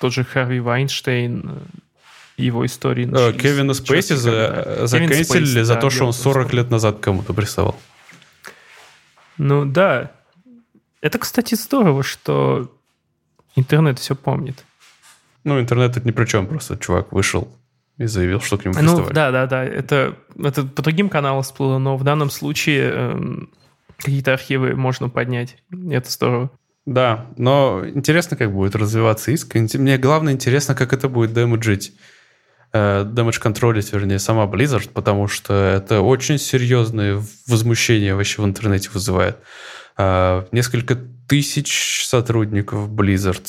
тот 0.00 0.12
же 0.12 0.24
Харви 0.24 0.60
Вайнштейн, 0.60 1.42
э, 1.46 1.58
его 2.38 2.64
истории. 2.64 3.04
Кевина 3.32 3.74
Спейси 3.74 4.14
за, 4.14 4.86
заканчивали 4.86 5.62
за 5.62 5.74
да, 5.74 5.80
то, 5.80 5.90
что 5.90 6.06
он 6.06 6.14
40 6.14 6.54
лет 6.54 6.70
назад 6.70 7.00
кому-то 7.00 7.34
приставал. 7.34 7.78
Ну 9.36 9.66
да. 9.66 10.10
Это, 11.02 11.18
кстати, 11.18 11.54
здорово, 11.54 12.02
что 12.02 12.74
интернет 13.56 13.98
все 13.98 14.14
помнит. 14.14 14.64
Ну, 15.44 15.60
интернет 15.60 15.94
тут 15.94 16.04
ни 16.04 16.10
при 16.10 16.24
чем, 16.24 16.46
просто 16.46 16.76
чувак 16.76 17.12
вышел 17.12 17.54
и 18.00 18.06
заявил, 18.06 18.40
что 18.40 18.56
к 18.56 18.64
нему 18.64 18.74
приставали. 18.74 19.02
Ну, 19.02 19.12
да, 19.12 19.30
да, 19.30 19.46
да. 19.46 19.62
Это, 19.62 20.16
это 20.42 20.64
по 20.64 20.80
другим 20.80 21.10
каналам 21.10 21.42
всплыло, 21.42 21.76
но 21.76 21.98
в 21.98 22.02
данном 22.02 22.30
случае 22.30 22.90
эм, 22.90 23.50
какие-то 23.98 24.32
архивы 24.32 24.74
можно 24.74 25.10
поднять. 25.10 25.58
Это 25.90 26.10
здорово. 26.10 26.50
Да, 26.86 27.26
но 27.36 27.82
интересно, 27.86 28.38
как 28.38 28.52
будет 28.52 28.74
развиваться 28.74 29.32
иск. 29.32 29.54
Мне 29.54 29.98
главное 29.98 30.32
интересно, 30.32 30.74
как 30.74 30.94
это 30.94 31.10
будет 31.10 31.34
дэмэджить 31.34 31.92
э, 32.72 33.04
damage 33.04 33.38
контролить, 33.38 33.92
вернее, 33.92 34.18
сама 34.18 34.46
Blizzard, 34.46 34.88
потому 34.94 35.28
что 35.28 35.52
это 35.52 36.00
очень 36.00 36.38
серьезное 36.38 37.22
возмущение 37.46 38.14
вообще 38.14 38.40
в 38.40 38.46
интернете 38.46 38.88
вызывает. 38.94 39.36
Э, 39.98 40.46
несколько 40.52 40.96
тысяч 41.30 42.06
сотрудников 42.06 42.90
Blizzard 42.90 43.46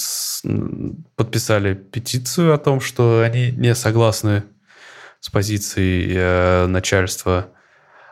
подписали 1.16 1.74
петицию 1.74 2.54
о 2.54 2.60
том, 2.60 2.80
что 2.80 3.24
они 3.24 3.50
не 3.54 3.74
согласны 3.74 4.44
с 5.20 5.32
позицией 5.32 6.14
э, 6.16 6.68
начальства. 6.68 7.50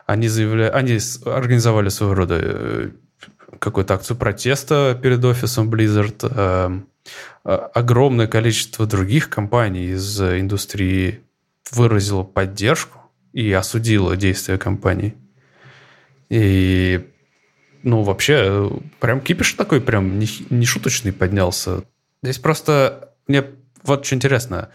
Они, 0.06 0.26
заявляли, 0.26 0.70
они 0.70 0.98
организовали 1.24 1.88
своего 1.88 2.14
рода 2.14 2.38
э, 2.42 2.90
какую-то 3.60 3.94
акцию 3.94 4.16
протеста 4.16 4.98
перед 5.00 5.24
офисом 5.24 5.70
Blizzard. 5.70 6.18
Э, 6.28 6.80
огромное 7.72 8.26
количество 8.26 8.86
других 8.86 9.30
компаний 9.30 9.90
из 9.90 10.20
индустрии 10.20 11.20
выразило 11.70 12.24
поддержку 12.24 12.98
и 13.32 13.52
осудило 13.52 14.16
действия 14.16 14.58
компаний. 14.58 15.14
И, 16.28 17.08
ну, 17.82 18.02
вообще, 18.02 18.70
прям 18.98 19.20
кипиш 19.20 19.54
такой 19.54 19.80
прям 19.80 20.18
не, 20.18 20.28
не 20.50 20.66
шуточный 20.66 21.12
поднялся. 21.12 21.84
Здесь 22.22 22.38
просто 22.38 23.14
мне 23.26 23.44
вот 23.82 24.04
что 24.04 24.14
интересно. 24.14 24.70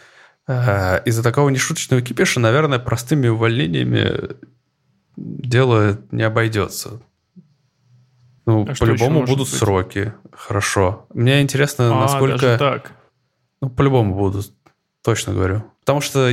Э, 0.48 1.02
из-за 1.06 1.24
такого 1.24 1.50
нешуточного 1.50 2.02
кипиша, 2.02 2.40
наверное, 2.40 2.80
простыми 2.80 3.28
увольнениями 3.28 4.36
дело 5.16 6.00
не 6.12 6.24
обойдется. 6.24 7.02
Ну, 8.46 8.68
а 8.70 8.76
по-любому 8.76 9.24
будут 9.24 9.50
быть? 9.50 9.58
сроки. 9.58 10.14
Хорошо. 10.32 11.08
Мне 11.14 11.42
интересно, 11.42 11.96
а, 11.96 12.02
насколько... 12.02 12.58
Так? 12.58 12.92
Ну, 13.62 13.70
по-любому 13.70 14.14
будут. 14.14 14.54
Точно 15.04 15.34
говорю. 15.34 15.64
Потому 15.80 16.02
что 16.02 16.32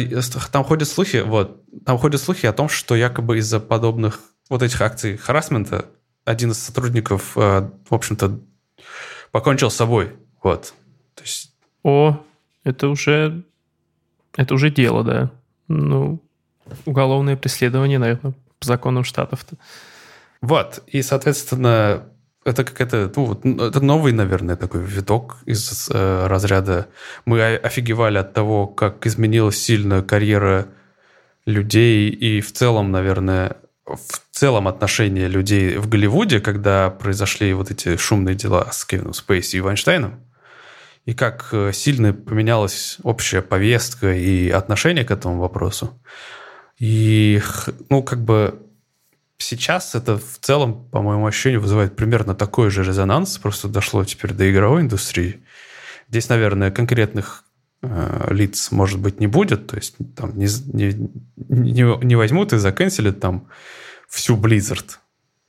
там 0.51 0.65
ходят 0.65 0.89
слухи, 0.89 1.19
вот, 1.19 1.63
там 1.85 1.99
ходят 1.99 2.21
слухи 2.21 2.47
о 2.47 2.53
том, 2.53 2.69
что 2.69 2.95
якобы 2.95 3.39
из-за 3.39 3.61
подобных 3.61 4.21
вот 4.49 4.63
этих 4.63 4.81
акций 4.81 5.17
харасмента 5.17 5.87
один 6.25 6.53
из 6.53 6.59
сотрудников, 6.59 7.33
э, 7.37 7.71
в 7.89 7.95
общем-то, 7.95 8.41
покончил 9.31 9.71
с 9.71 9.77
собой. 9.77 10.13
Вот. 10.43 10.75
То 11.15 11.23
есть... 11.23 11.53
О, 11.83 12.21
это 12.65 12.89
уже... 12.89 13.45
Это 14.37 14.55
уже 14.55 14.71
дело, 14.71 15.05
да. 15.05 15.31
Ну, 15.69 16.21
уголовное 16.87 17.37
преследование, 17.37 17.99
наверное, 17.99 18.35
по 18.59 18.67
законам 18.67 19.05
штатов-то. 19.05 19.57
Вот, 20.41 20.83
и, 20.87 21.03
соответственно, 21.03 22.05
это 22.45 22.65
какая-то, 22.65 23.13
ну, 23.15 23.25
вот, 23.27 23.45
это 23.45 23.81
новый, 23.81 24.13
наверное, 24.13 24.57
такой 24.57 24.81
виток 24.83 25.37
из 25.45 25.89
э, 25.93 26.27
разряда. 26.27 26.89
Мы 27.25 27.57
офигевали 27.57 28.19
от 28.19 28.33
того, 28.33 28.67
как 28.67 29.07
изменилась 29.07 29.59
сильно 29.59 30.03
карьера 30.03 30.69
людей 31.47 32.11
и 32.11 32.41
в 32.41 32.53
целом, 32.53 32.91
наверное, 32.91 33.57
в 33.85 34.22
целом 34.33 34.67
отношение 34.67 35.29
людей 35.29 35.77
в 35.77 35.89
Голливуде, 35.89 36.41
когда 36.41 36.91
произошли 36.91 37.53
вот 37.53 37.71
эти 37.71 37.97
шумные 37.97 38.35
дела 38.35 38.69
с 38.73 38.85
Кевином 38.85 39.13
Спейси 39.13 39.57
и 39.57 39.61
Вайнштейном, 39.61 40.21
и 41.05 41.15
как 41.15 41.49
э, 41.53 41.73
сильно 41.73 42.13
поменялась 42.13 42.99
общая 43.03 43.43
повестка 43.43 44.13
и 44.15 44.49
отношение 44.49 45.05
к 45.05 45.11
этому 45.11 45.39
вопросу. 45.39 46.01
И, 46.79 47.43
ну, 47.91 48.03
как 48.03 48.25
бы 48.25 48.59
сейчас 49.37 49.95
это 49.95 50.19
в 50.19 50.39
целом, 50.41 50.89
по 50.91 51.03
моему 51.03 51.27
ощущению, 51.27 51.61
вызывает 51.61 51.95
примерно 51.97 52.35
такой 52.35 52.71
же 52.71 52.85
резонанс, 52.85 53.39
просто 53.39 53.69
дошло 53.69 54.05
теперь 54.05 54.33
до 54.33 54.51
игровой 54.51 54.83
индустрии. 54.83 55.43
Здесь, 56.09 56.29
наверное, 56.29 56.71
конкретных 56.71 57.45
э, 57.83 58.29
лиц, 58.31 58.71
может 58.71 58.99
быть, 58.99 59.21
не 59.21 59.27
будет, 59.27 59.67
то 59.67 59.77
есть 59.77 59.97
там 60.17 60.37
не, 60.39 60.47
не, 60.73 61.11
не, 61.49 62.05
не 62.05 62.17
возьмут 62.17 62.53
и 62.53 62.59
заканчивают 62.59 63.21
там 63.21 63.49
всю 64.13 64.37
Blizzard, 64.37 64.99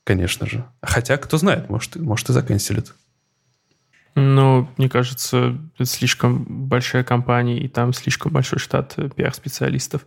конечно 0.05 0.47
же. 0.47 0.65
Хотя, 0.81 1.17
кто 1.17 1.37
знает, 1.37 1.69
может, 1.69 1.97
может 1.97 2.29
и 2.29 2.33
заканчивают. 2.33 2.95
Ну, 4.15 4.69
мне 4.77 4.89
кажется, 4.89 5.57
это 5.75 5.85
слишком 5.85 6.45
большая 6.67 7.03
компания, 7.03 7.59
и 7.59 7.67
там 7.67 7.93
слишком 7.93 8.31
большой 8.31 8.59
штат 8.59 8.93
э, 8.97 9.09
пиар-специалистов. 9.09 10.05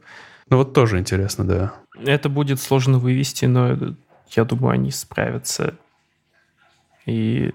Ну 0.49 0.59
вот 0.59 0.75
тоже 0.75 0.99
интересно, 0.99 1.45
да. 1.45 1.75
Это 2.03 2.29
будет 2.29 2.61
сложно 2.61 2.99
вывести, 2.99 3.47
но 3.47 3.77
я 4.31 4.45
думаю, 4.45 4.75
они 4.75 4.91
справятся. 4.91 5.75
И 7.05 7.53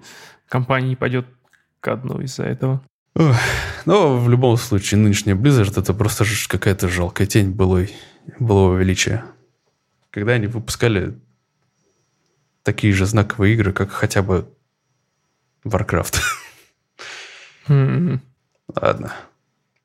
компания 0.49 0.89
не 0.89 0.95
пойдет 0.95 1.25
к 1.79 1.95
дну 1.95 2.19
из-за 2.21 2.43
этого. 2.43 2.81
Ох, 3.15 3.35
ну, 3.85 4.17
в 4.17 4.29
любом 4.29 4.57
случае, 4.57 4.99
нынешняя 4.99 5.35
Blizzard 5.35 5.79
это 5.79 5.93
просто 5.93 6.25
какая-то 6.47 6.89
жалкая 6.89 7.27
тень 7.27 7.51
былой, 7.51 7.95
былого 8.39 8.77
величия. 8.77 9.23
Когда 10.11 10.33
они 10.33 10.47
выпускали 10.47 11.17
такие 12.63 12.93
же 12.93 13.05
знаковые 13.05 13.53
игры, 13.53 13.71
как 13.71 13.91
хотя 13.91 14.21
бы 14.21 14.53
Warcraft. 15.63 16.19
Mm-hmm. 17.67 18.19
Ладно, 18.81 19.13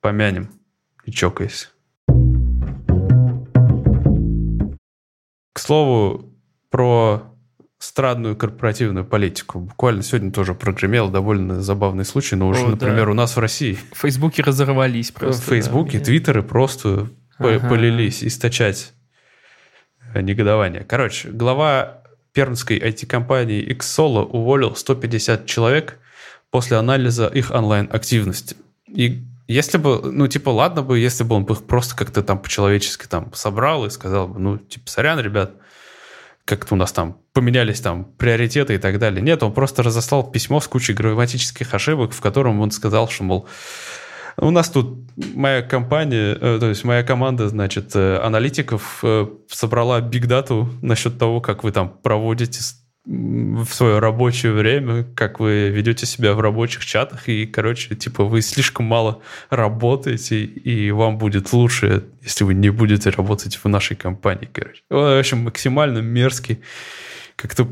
помянем 0.00 0.48
и 1.04 1.12
чокаясь. 1.12 1.70
К 5.52 5.58
слову, 5.58 6.34
про 6.70 7.32
странную 7.78 8.34
корпоративную 8.36 9.04
политику. 9.04 9.60
Буквально 9.60 10.02
сегодня 10.02 10.32
тоже 10.32 10.54
прогремел 10.54 11.08
довольно 11.08 11.62
забавный 11.62 12.04
случай, 12.04 12.34
но 12.34 12.48
уже, 12.48 12.64
О, 12.64 12.70
например, 12.70 13.06
да. 13.06 13.10
у 13.12 13.14
нас 13.14 13.36
в 13.36 13.38
России. 13.38 13.78
В 13.92 13.98
Фейсбуке 13.98 14.42
разорвались 14.42 15.12
просто. 15.12 15.42
В 15.42 15.44
Фейсбуке, 15.44 15.98
да, 15.98 16.04
Твиттеры 16.06 16.42
просто 16.42 17.08
ага. 17.38 17.68
полились 17.68 18.24
источать 18.24 18.92
негодование. 20.14 20.84
Короче, 20.84 21.30
глава 21.30 22.02
пермской 22.32 22.78
IT-компании 22.78 23.66
Xsolo 23.74 24.24
уволил 24.24 24.76
150 24.76 25.46
человек 25.46 25.98
после 26.50 26.76
анализа 26.76 27.26
их 27.26 27.50
онлайн-активности. 27.50 28.56
И 28.88 29.24
если 29.48 29.78
бы, 29.78 30.00
ну, 30.12 30.26
типа, 30.26 30.50
ладно 30.50 30.82
бы, 30.82 30.98
если 30.98 31.24
бы 31.24 31.36
он 31.36 31.44
бы 31.44 31.54
их 31.54 31.64
просто 31.64 31.96
как-то 31.96 32.22
там 32.22 32.38
по-человечески 32.38 33.06
там 33.06 33.32
собрал 33.34 33.86
и 33.86 33.90
сказал 33.90 34.28
бы, 34.28 34.38
ну, 34.38 34.58
типа, 34.58 34.90
сорян, 34.90 35.20
ребят, 35.20 35.52
как-то 36.44 36.74
у 36.74 36.76
нас 36.76 36.92
там 36.92 37.18
поменялись 37.32 37.80
там 37.80 38.04
приоритеты 38.04 38.74
и 38.74 38.78
так 38.78 38.98
далее. 38.98 39.22
Нет, 39.22 39.42
он 39.42 39.52
просто 39.52 39.82
разослал 39.82 40.30
письмо 40.30 40.60
с 40.60 40.68
кучей 40.68 40.94
грамматических 40.94 41.72
ошибок, 41.74 42.12
в 42.12 42.20
котором 42.20 42.60
он 42.60 42.70
сказал, 42.70 43.08
что, 43.08 43.24
мол, 43.24 43.48
у 44.38 44.50
нас 44.50 44.70
тут 44.70 44.98
моя 45.34 45.62
компания, 45.62 46.36
э, 46.40 46.58
то 46.60 46.68
есть 46.68 46.84
моя 46.84 47.02
команда, 47.02 47.48
значит, 47.48 47.94
э, 47.94 48.18
аналитиков 48.18 49.00
э, 49.02 49.26
собрала 49.48 50.00
бигдату 50.00 50.68
насчет 50.82 51.18
того, 51.18 51.40
как 51.40 51.64
вы 51.64 51.72
там 51.72 51.88
проводите 52.02 52.60
в 53.06 53.66
свое 53.66 54.00
рабочее 54.00 54.52
время, 54.52 55.04
как 55.14 55.38
вы 55.38 55.68
ведете 55.68 56.06
себя 56.06 56.34
в 56.34 56.40
рабочих 56.40 56.84
чатах, 56.84 57.28
и, 57.28 57.46
короче, 57.46 57.94
типа, 57.94 58.24
вы 58.24 58.42
слишком 58.42 58.86
мало 58.86 59.22
работаете, 59.48 60.44
и 60.44 60.90
вам 60.90 61.16
будет 61.16 61.52
лучше, 61.52 62.04
если 62.22 62.42
вы 62.42 62.54
не 62.54 62.70
будете 62.70 63.10
работать 63.10 63.60
в 63.62 63.68
нашей 63.68 63.96
компании, 63.96 64.48
короче. 64.52 64.82
В 64.90 65.20
общем, 65.20 65.38
максимально 65.38 65.98
мерзкий, 65.98 66.60
как-то 67.36 67.68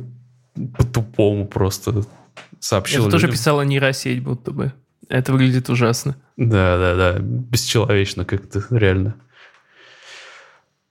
по-тупому 0.79 1.48
просто 1.48 2.05
сообщил. 2.61 3.03
Это 3.03 3.11
тоже 3.11 3.29
писала 3.29 3.62
нейросеть 3.62 4.22
будто 4.22 4.53
бы. 4.53 4.72
Это 5.09 5.33
выглядит 5.33 5.68
ужасно. 5.68 6.16
Да, 6.37 6.79
да, 6.79 6.94
да. 6.97 7.18
Бесчеловечно 7.20 8.25
как-то, 8.25 8.62
реально. 8.70 9.14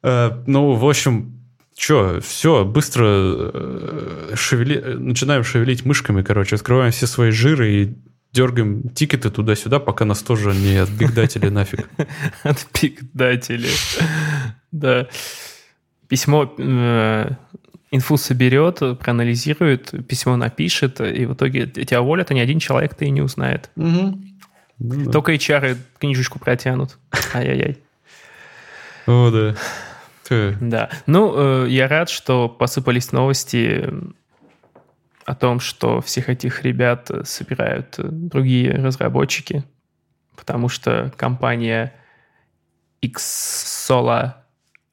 Э, 0.02 0.32
ну, 0.48 0.74
в 0.74 0.88
общем, 0.88 1.44
Че, 1.76 2.20
все, 2.22 2.66
быстро 2.66 3.06
э, 3.08 4.34
шевели... 4.36 4.80
начинаем 4.94 5.44
шевелить 5.44 5.86
мышками, 5.86 6.22
короче, 6.22 6.56
открываем 6.56 6.92
все 6.92 7.08
свои 7.08 7.32
жиры 7.32 7.74
и 7.74 7.94
дергаем 8.32 8.90
тикеты 8.90 9.32
туда-сюда, 9.32 9.80
пока 9.80 10.06
нас 10.06 10.22
тоже 10.22 10.54
не 10.54 10.78
отбигдатели 10.78 11.50
нафиг. 11.50 11.90
Отбигдатели. 12.44 13.70
Да. 14.72 15.08
Письмо 16.08 16.54
э, 16.58 17.30
инфу 17.92 18.18
соберет, 18.18 18.80
проанализирует, 19.00 19.94
письмо 20.08 20.36
напишет, 20.36 21.02
и 21.02 21.26
в 21.26 21.34
итоге 21.34 21.66
тебя 21.68 22.02
уволят, 22.02 22.30
а 22.30 22.34
ни 22.36 22.40
один 22.40 22.60
человек-то 22.60 23.06
и 23.06 23.10
не 23.10 23.22
узнает. 23.22 23.72
Только 24.80 25.34
HR 25.34 25.78
книжечку 26.00 26.40
протянут. 26.40 26.98
Ай-яй-яй. 27.34 27.80
О, 29.08 29.30
да. 29.30 29.56
Да. 30.62 30.90
Ну, 31.06 31.66
э, 31.66 31.70
я 31.70 31.88
рад, 31.88 32.10
что 32.10 32.50
посыпались 32.50 33.12
новости 33.12 33.90
о 35.26 35.36
том, 35.36 35.60
что 35.60 36.02
всех 36.02 36.30
этих 36.30 36.64
ребят 36.64 37.10
собирают 37.24 37.96
другие 37.98 38.72
разработчики, 38.72 39.64
потому 40.36 40.70
что 40.70 41.14
компания 41.16 41.94
Xsola, 43.02 44.36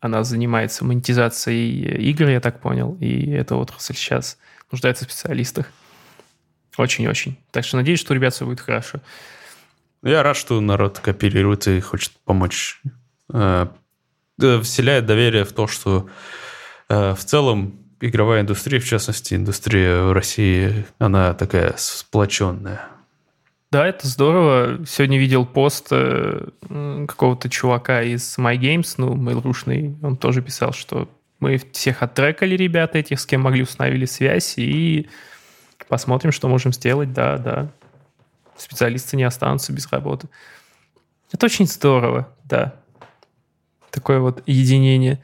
она 0.01 0.25
занимается 0.25 0.85
монетизацией 0.85 2.11
игр, 2.11 2.29
я 2.29 2.41
так 2.41 2.61
понял, 2.61 2.97
и 3.01 3.31
эта 3.31 3.57
отрасль 3.57 3.95
сейчас 3.95 4.39
нуждается 4.71 5.07
в 5.07 5.13
специалистах. 5.13 5.71
Очень-очень. 6.77 7.37
Так 7.51 7.65
что 7.65 7.77
надеюсь, 7.77 8.01
что 8.01 8.13
у 8.13 8.17
ребят 8.17 8.33
все 8.33 8.47
будет 8.47 8.61
хорошо. 8.61 9.01
Я 10.03 10.23
рад, 10.23 10.37
что 10.37 10.61
народ 10.61 10.99
кооперирует 10.99 11.67
и 11.69 11.81
хочет 11.81 12.13
помочь 12.25 12.81
э, 13.33 13.67
вселяет 14.39 15.07
доверие 15.07 15.45
в 15.45 15.53
то, 15.53 15.67
что 15.67 16.09
э, 16.89 17.15
в 17.15 17.25
целом 17.25 17.79
игровая 18.01 18.41
индустрия, 18.41 18.81
в 18.81 18.85
частности, 18.85 19.35
индустрия 19.35 20.03
в 20.03 20.13
России, 20.13 20.87
она 20.99 21.35
такая 21.35 21.75
сплоченная. 21.77 22.81
Да, 23.71 23.87
это 23.87 24.09
здорово. 24.09 24.85
Сегодня 24.87 25.19
видел 25.19 25.47
пост 25.47 25.89
э, 25.91 26.49
какого-то 27.07 27.49
чувака 27.49 28.03
из 28.03 28.37
My 28.39 28.57
Games, 28.57 28.95
ну, 28.97 29.15
мейлрушный, 29.15 29.97
он 30.03 30.17
тоже 30.17 30.43
писал, 30.43 30.73
что 30.73 31.09
мы 31.39 31.61
всех 31.73 32.03
оттрекали, 32.03 32.57
ребята 32.57 32.99
этих, 32.99 33.21
с 33.21 33.27
кем 33.27 33.43
могли, 33.43 33.63
установили 33.63 34.07
связь, 34.07 34.55
и 34.57 35.09
посмотрим, 35.89 36.33
что 36.33 36.49
можем 36.49 36.73
сделать, 36.73 37.13
да, 37.13 37.39
да. 37.39 37.71
Специалисты 38.61 39.17
не 39.17 39.25
останутся 39.25 39.73
без 39.73 39.91
работы. 39.91 40.29
Это 41.33 41.47
очень 41.47 41.67
здорово, 41.67 42.29
да 42.45 42.81
такое 43.91 44.21
вот 44.21 44.43
единение. 44.47 45.21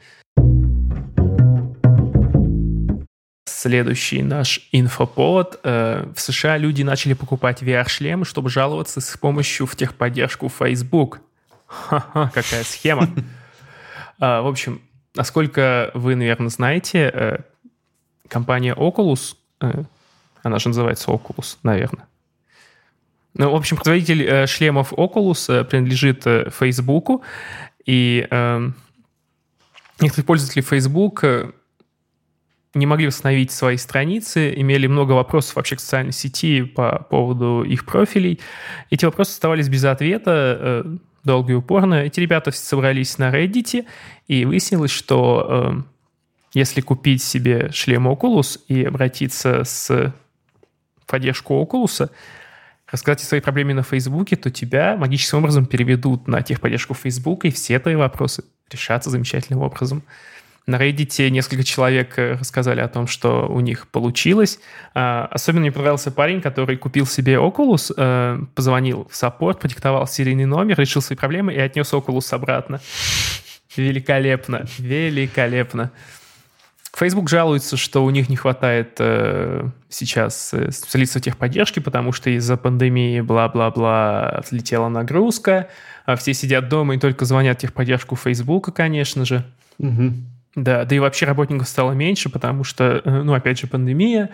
Следующий 3.45 4.21
наш 4.21 4.69
инфоповод. 4.71 5.59
Э, 5.63 6.05
в 6.15 6.21
США 6.21 6.57
люди 6.57 6.83
начали 6.83 7.13
покупать 7.13 7.63
VR-шлемы, 7.63 8.23
чтобы 8.23 8.49
жаловаться 8.49 9.01
с 9.01 9.17
помощью 9.17 9.65
в 9.65 9.75
техподдержку 9.75 10.47
Facebook. 10.49 11.21
Ха-ха, 11.65 12.31
какая 12.33 12.63
схема. 12.63 13.09
А, 14.19 14.41
в 14.43 14.47
общем, 14.47 14.81
насколько 15.15 15.91
вы, 15.93 16.15
наверное, 16.15 16.49
знаете, 16.49 17.11
э, 17.13 17.37
компания 18.27 18.73
Oculus, 18.73 19.35
э, 19.59 19.83
она 20.43 20.59
же 20.59 20.69
называется 20.69 21.11
Oculus, 21.11 21.57
наверное. 21.63 22.07
Ну, 23.37 23.51
в 23.51 23.55
общем, 23.55 23.77
производитель 23.77 24.47
шлемов 24.47 24.93
Oculus 24.93 25.63
принадлежит 25.65 26.23
Facebook, 26.23 27.21
и 27.85 28.27
э, 28.29 28.69
некоторые 29.99 30.25
пользователи 30.25 30.61
Facebook 30.61 31.23
э, 31.23 31.51
не 32.73 32.85
могли 32.85 33.07
восстановить 33.07 33.51
свои 33.51 33.77
страницы, 33.77 34.53
имели 34.55 34.87
много 34.87 35.13
вопросов 35.13 35.55
вообще 35.55 35.77
к 35.77 35.79
социальной 35.79 36.11
сети 36.11 36.63
по 36.63 37.05
поводу 37.09 37.63
их 37.63 37.85
профилей. 37.85 38.39
Эти 38.89 39.05
вопросы 39.05 39.31
оставались 39.31 39.69
без 39.69 39.83
ответа 39.85 40.57
э, 40.59 40.97
долго 41.23 41.53
и 41.53 41.55
упорно. 41.55 41.95
Эти 41.95 42.19
ребята 42.19 42.51
собрались 42.51 43.17
на 43.17 43.33
Reddit, 43.33 43.85
и 44.27 44.45
выяснилось, 44.45 44.91
что 44.91 45.47
э, 45.49 45.81
если 46.53 46.81
купить 46.81 47.23
себе 47.23 47.71
шлем 47.71 48.07
Oculus 48.07 48.59
и 48.67 48.83
обратиться 48.83 49.63
с 49.63 50.13
поддержку 51.05 51.53
Oculus, 51.53 52.09
рассказать 52.91 53.21
о 53.21 53.25
своей 53.25 53.43
проблеме 53.43 53.73
на 53.73 53.83
Фейсбуке, 53.83 54.35
то 54.35 54.49
тебя 54.49 54.95
магическим 54.97 55.39
образом 55.39 55.65
переведут 55.65 56.27
на 56.27 56.41
техподдержку 56.41 56.93
Фейсбука, 56.93 57.47
и 57.47 57.51
все 57.51 57.79
твои 57.79 57.95
вопросы 57.95 58.43
решатся 58.71 59.09
замечательным 59.09 59.61
образом. 59.61 60.03
На 60.67 60.75
Reddit 60.75 61.29
несколько 61.29 61.63
человек 61.63 62.19
э, 62.19 62.33
рассказали 62.33 62.81
о 62.81 62.89
том, 62.89 63.07
что 63.07 63.47
у 63.47 63.61
них 63.61 63.87
получилось. 63.87 64.59
А, 64.93 65.25
особенно 65.31 65.61
мне 65.61 65.71
понравился 65.71 66.11
парень, 66.11 66.41
который 66.41 66.75
купил 66.75 67.05
себе 67.05 67.35
Oculus, 67.35 67.93
э, 67.95 68.39
позвонил 68.53 69.07
в 69.09 69.15
саппорт, 69.15 69.61
продиктовал 69.61 70.05
серийный 70.07 70.43
номер, 70.43 70.77
решил 70.77 71.01
свои 71.01 71.15
проблемы 71.15 71.53
и 71.53 71.59
отнес 71.59 71.93
Oculus 71.93 72.33
обратно. 72.35 72.81
Великолепно, 73.77 74.65
великолепно. 74.77 75.91
Facebook 76.93 77.29
жалуется, 77.29 77.77
что 77.77 78.03
у 78.03 78.09
них 78.09 78.29
не 78.29 78.35
хватает 78.35 78.95
э, 78.99 79.69
сейчас 79.89 80.53
э, 80.53 80.71
специалистов 80.71 81.21
техподдержки, 81.21 81.79
потому 81.79 82.11
что 82.11 82.29
из-за 82.31 82.57
пандемии 82.57 83.21
бла-бла-бла 83.21 84.41
взлетела 84.43 84.89
нагрузка, 84.89 85.67
а 86.05 86.15
все 86.15 86.33
сидят 86.33 86.69
дома 86.69 86.95
и 86.95 86.99
только 86.99 87.25
звонят 87.25 87.59
техподдержку 87.59 88.15
Facebook, 88.15 88.73
конечно 88.73 89.25
же. 89.25 89.45
Угу. 89.79 90.13
Да, 90.55 90.85
да 90.85 90.95
и 90.95 90.99
вообще 90.99 91.25
работников 91.27 91.67
стало 91.67 91.91
меньше, 91.91 92.29
потому 92.29 92.63
что, 92.63 93.01
э, 93.03 93.21
ну, 93.23 93.33
опять 93.33 93.59
же, 93.59 93.67
пандемия. 93.67 94.29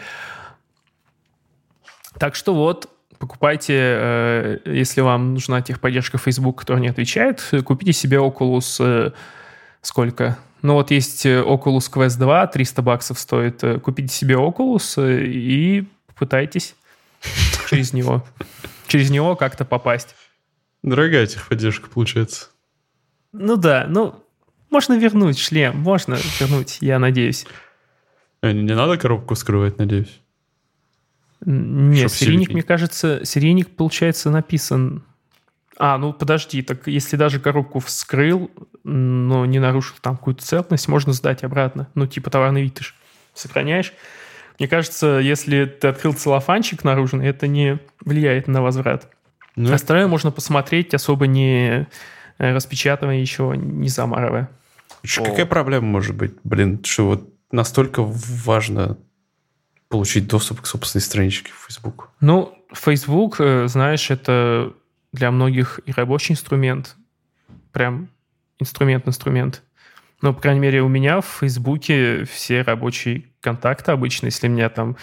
Так 2.18 2.36
что 2.36 2.54
вот, 2.54 2.90
покупайте, 3.18 3.74
э, 3.78 4.58
если 4.66 5.02
вам 5.02 5.34
нужна 5.34 5.62
техподдержка 5.62 6.18
Facebook, 6.18 6.60
которая 6.60 6.82
не 6.82 6.90
отвечает, 6.90 7.44
купите 7.66 7.92
себе 7.92 8.18
Oculus 8.18 8.78
э, 8.80 9.12
сколько? 9.82 10.38
Ну 10.64 10.74
вот 10.74 10.90
есть 10.90 11.26
Oculus 11.26 11.92
Quest 11.92 12.18
2, 12.18 12.48
300 12.48 12.82
баксов 12.82 13.20
стоит. 13.20 13.62
Купите 13.84 14.14
себе 14.14 14.36
Oculus 14.36 15.22
и 15.24 15.86
попытайтесь 16.08 16.76
через 17.70 17.94
него. 17.94 18.26
Через 18.88 19.12
него 19.12 19.36
как-то 19.36 19.66
попасть. 19.66 20.16
Дорогая 20.82 21.28
техподдержка 21.28 21.90
получается. 21.90 22.48
Ну 23.34 23.58
да, 23.58 23.86
ну 23.88 24.24
можно 24.70 24.98
вернуть 24.98 25.38
шлем, 25.38 25.78
можно 25.78 26.18
вернуть, 26.40 26.78
я 26.82 26.98
надеюсь. 26.98 27.46
Не 28.42 28.74
надо 28.74 28.98
коробку 28.98 29.36
скрывать, 29.36 29.78
надеюсь? 29.78 30.20
Нет, 31.46 32.12
серийник, 32.12 32.54
мне 32.54 32.64
кажется, 32.64 33.26
серийник, 33.26 33.76
получается, 33.76 34.30
написан... 34.30 35.04
А, 35.78 35.98
ну 35.98 36.14
подожди, 36.14 36.62
так 36.62 36.88
если 36.88 37.18
даже 37.18 37.40
коробку 37.40 37.80
вскрыл, 37.80 38.52
но 38.94 39.48
не 39.48 39.58
нарушил 39.58 39.96
там 40.02 40.18
какую-то 40.18 40.46
целостность, 40.46 40.88
можно 40.88 41.14
сдать 41.14 41.44
обратно. 41.44 41.88
Ну, 41.96 42.06
типа 42.06 42.30
товарный 42.30 42.62
вид 42.62 42.76
ты 42.76 42.84
же 42.84 42.94
сохраняешь. 43.34 43.92
Мне 44.60 44.68
кажется, 44.68 45.18
если 45.18 45.66
ты 45.66 45.88
открыл 45.88 46.14
целлофанчик 46.14 46.84
наружный, 46.84 47.26
это 47.26 47.48
не 47.48 47.80
влияет 48.02 48.48
на 48.48 48.62
возврат. 48.62 49.10
Ну, 49.56 49.74
Остальное 49.74 50.08
можно 50.08 50.30
посмотреть, 50.30 50.94
особо 50.94 51.26
не 51.26 51.88
э, 52.38 52.54
распечатывая 52.54 53.16
еще, 53.16 53.54
не 53.58 53.90
замарывая. 53.90 54.52
О. 55.18 55.24
Какая 55.24 55.48
проблема 55.48 55.88
может 55.88 56.16
быть, 56.16 56.34
блин, 56.44 56.80
что 56.84 57.08
вот 57.08 57.34
настолько 57.52 58.04
важно 58.04 58.98
получить 59.90 60.28
доступ 60.28 60.62
к 60.62 60.68
собственной 60.68 61.02
страничке 61.02 61.52
в 61.52 61.66
Facebook? 61.66 62.12
Ну, 62.20 62.56
Facebook, 62.74 63.38
э, 63.40 63.68
знаешь, 63.68 64.12
это 64.12 64.72
для 65.12 65.32
многих 65.32 65.80
и 65.88 65.92
рабочий 65.92 66.34
инструмент, 66.34 66.96
прям 67.72 68.10
инструмент-инструмент. 68.64 69.64
Но, 70.22 70.34
по 70.34 70.42
крайней 70.42 70.62
мере, 70.62 70.82
у 70.82 70.88
меня 70.88 71.22
в 71.22 71.26
Фейсбуке 71.40 72.24
все 72.26 72.62
рабочие 72.62 73.26
контакты 73.42 73.92
обычно, 73.92 74.28
если 74.28 74.48
меня 74.48 74.70
там 74.70 74.96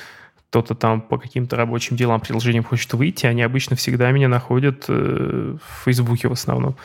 кто-то 0.48 0.74
там 0.74 1.00
по 1.00 1.16
каким-то 1.16 1.56
рабочим 1.56 1.96
делам, 1.96 2.20
приложениям 2.20 2.64
хочет 2.64 2.92
выйти, 2.94 3.26
они 3.26 3.42
обычно 3.42 3.76
всегда 3.76 4.10
меня 4.10 4.28
находят 4.28 4.86
э, 4.88 5.56
в 5.62 5.84
Фейсбуке 5.84 6.26
в 6.26 6.32
основном. 6.32 6.76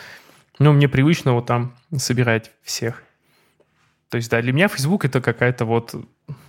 Ну, 0.60 0.72
мне 0.72 0.88
привычно 0.88 1.34
вот 1.34 1.48
там 1.48 1.74
собирать 1.98 2.52
всех. 2.62 3.04
То 4.10 4.18
есть, 4.18 4.30
да, 4.30 4.42
для 4.42 4.54
меня 4.54 4.68
Facebook 4.68 5.04
это 5.04 5.20
какая-то 5.20 5.66
вот, 5.66 5.96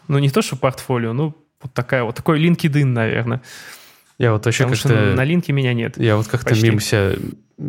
ну, 0.08 0.18
не 0.18 0.28
то, 0.28 0.42
что 0.42 0.56
портфолио, 0.56 1.14
ну, 1.14 1.34
вот 1.62 1.72
такая 1.72 2.04
вот, 2.04 2.16
такой 2.16 2.44
LinkedIn, 2.44 2.84
наверное. 2.84 3.40
Я 4.18 4.32
вот 4.32 4.46
вообще 4.46 4.66
как-то... 4.66 5.14
на 5.14 5.24
линке 5.24 5.52
меня 5.52 5.74
нет. 5.74 5.98
Я 5.98 6.16
вот 6.16 6.28
как-то 6.28 6.54
мимо 6.54 6.80
себя 6.80 7.14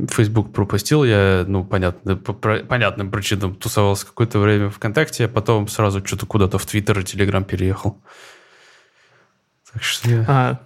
Facebook 0.10 0.54
пропустил. 0.54 1.04
Я, 1.04 1.46
ну, 1.48 1.64
понятно, 1.64 2.16
по 2.16 2.34
понятным 2.34 3.12
причинам 3.12 3.56
тусовался 3.56 4.06
какое-то 4.06 4.40
время 4.40 4.70
ВКонтакте, 4.70 5.26
а 5.26 5.28
потом 5.28 5.68
сразу 5.68 6.06
что-то 6.06 6.26
куда-то 6.26 6.58
в 6.58 6.66
Твиттер 6.66 7.00
и 7.00 7.04
Телеграм 7.04 7.44
переехал. 7.44 8.02
Так 9.74 9.84
что 9.84 10.10
я... 10.10 10.26
А, 10.28 10.60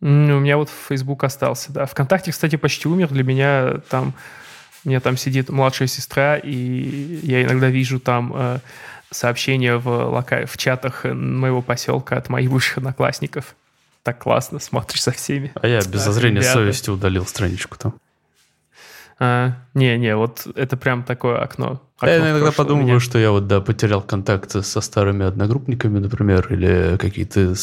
ну, 0.00 0.36
у 0.36 0.40
меня 0.40 0.56
вот 0.56 0.70
Facebook 0.88 1.24
остался, 1.24 1.72
да. 1.72 1.86
ВКонтакте, 1.86 2.30
кстати, 2.32 2.56
почти 2.56 2.88
умер. 2.88 3.08
Для 3.08 3.22
меня 3.24 3.80
там 3.88 4.14
у 4.84 4.88
меня 4.88 5.00
там 5.00 5.16
сидит 5.16 5.50
младшая 5.50 5.88
сестра, 5.88 6.36
и 6.36 7.20
я 7.22 7.42
иногда 7.42 7.68
вижу 7.68 8.00
там 8.00 8.32
э, 8.34 8.58
сообщения 9.10 9.76
в, 9.76 9.88
лока... 9.88 10.46
в 10.46 10.56
чатах 10.56 11.04
моего 11.04 11.60
поселка 11.60 12.16
от 12.16 12.30
моих 12.30 12.50
бывших 12.50 12.78
одноклассников. 12.78 13.54
Так 14.02 14.18
классно, 14.22 14.58
смотришь 14.58 15.02
со 15.02 15.12
всеми. 15.12 15.52
А 15.54 15.66
я 15.68 15.80
без 15.80 16.00
зазрения 16.02 16.42
совести 16.42 16.90
удалил 16.90 17.26
страничку 17.26 17.76
там. 17.78 17.94
А, 19.22 19.52
не, 19.74 19.98
не, 19.98 20.16
вот 20.16 20.46
это 20.54 20.78
прям 20.78 21.04
такое 21.04 21.38
окно. 21.42 21.82
окно 21.98 22.08
я 22.08 22.30
иногда 22.30 22.52
подумываю, 22.52 23.00
что 23.00 23.18
я 23.18 23.30
вот, 23.30 23.46
да, 23.46 23.60
потерял 23.60 24.00
контакт 24.00 24.64
со 24.64 24.80
старыми 24.80 25.26
одногруппниками, 25.26 25.98
например, 25.98 26.50
или 26.50 26.96
какие-то 26.96 27.54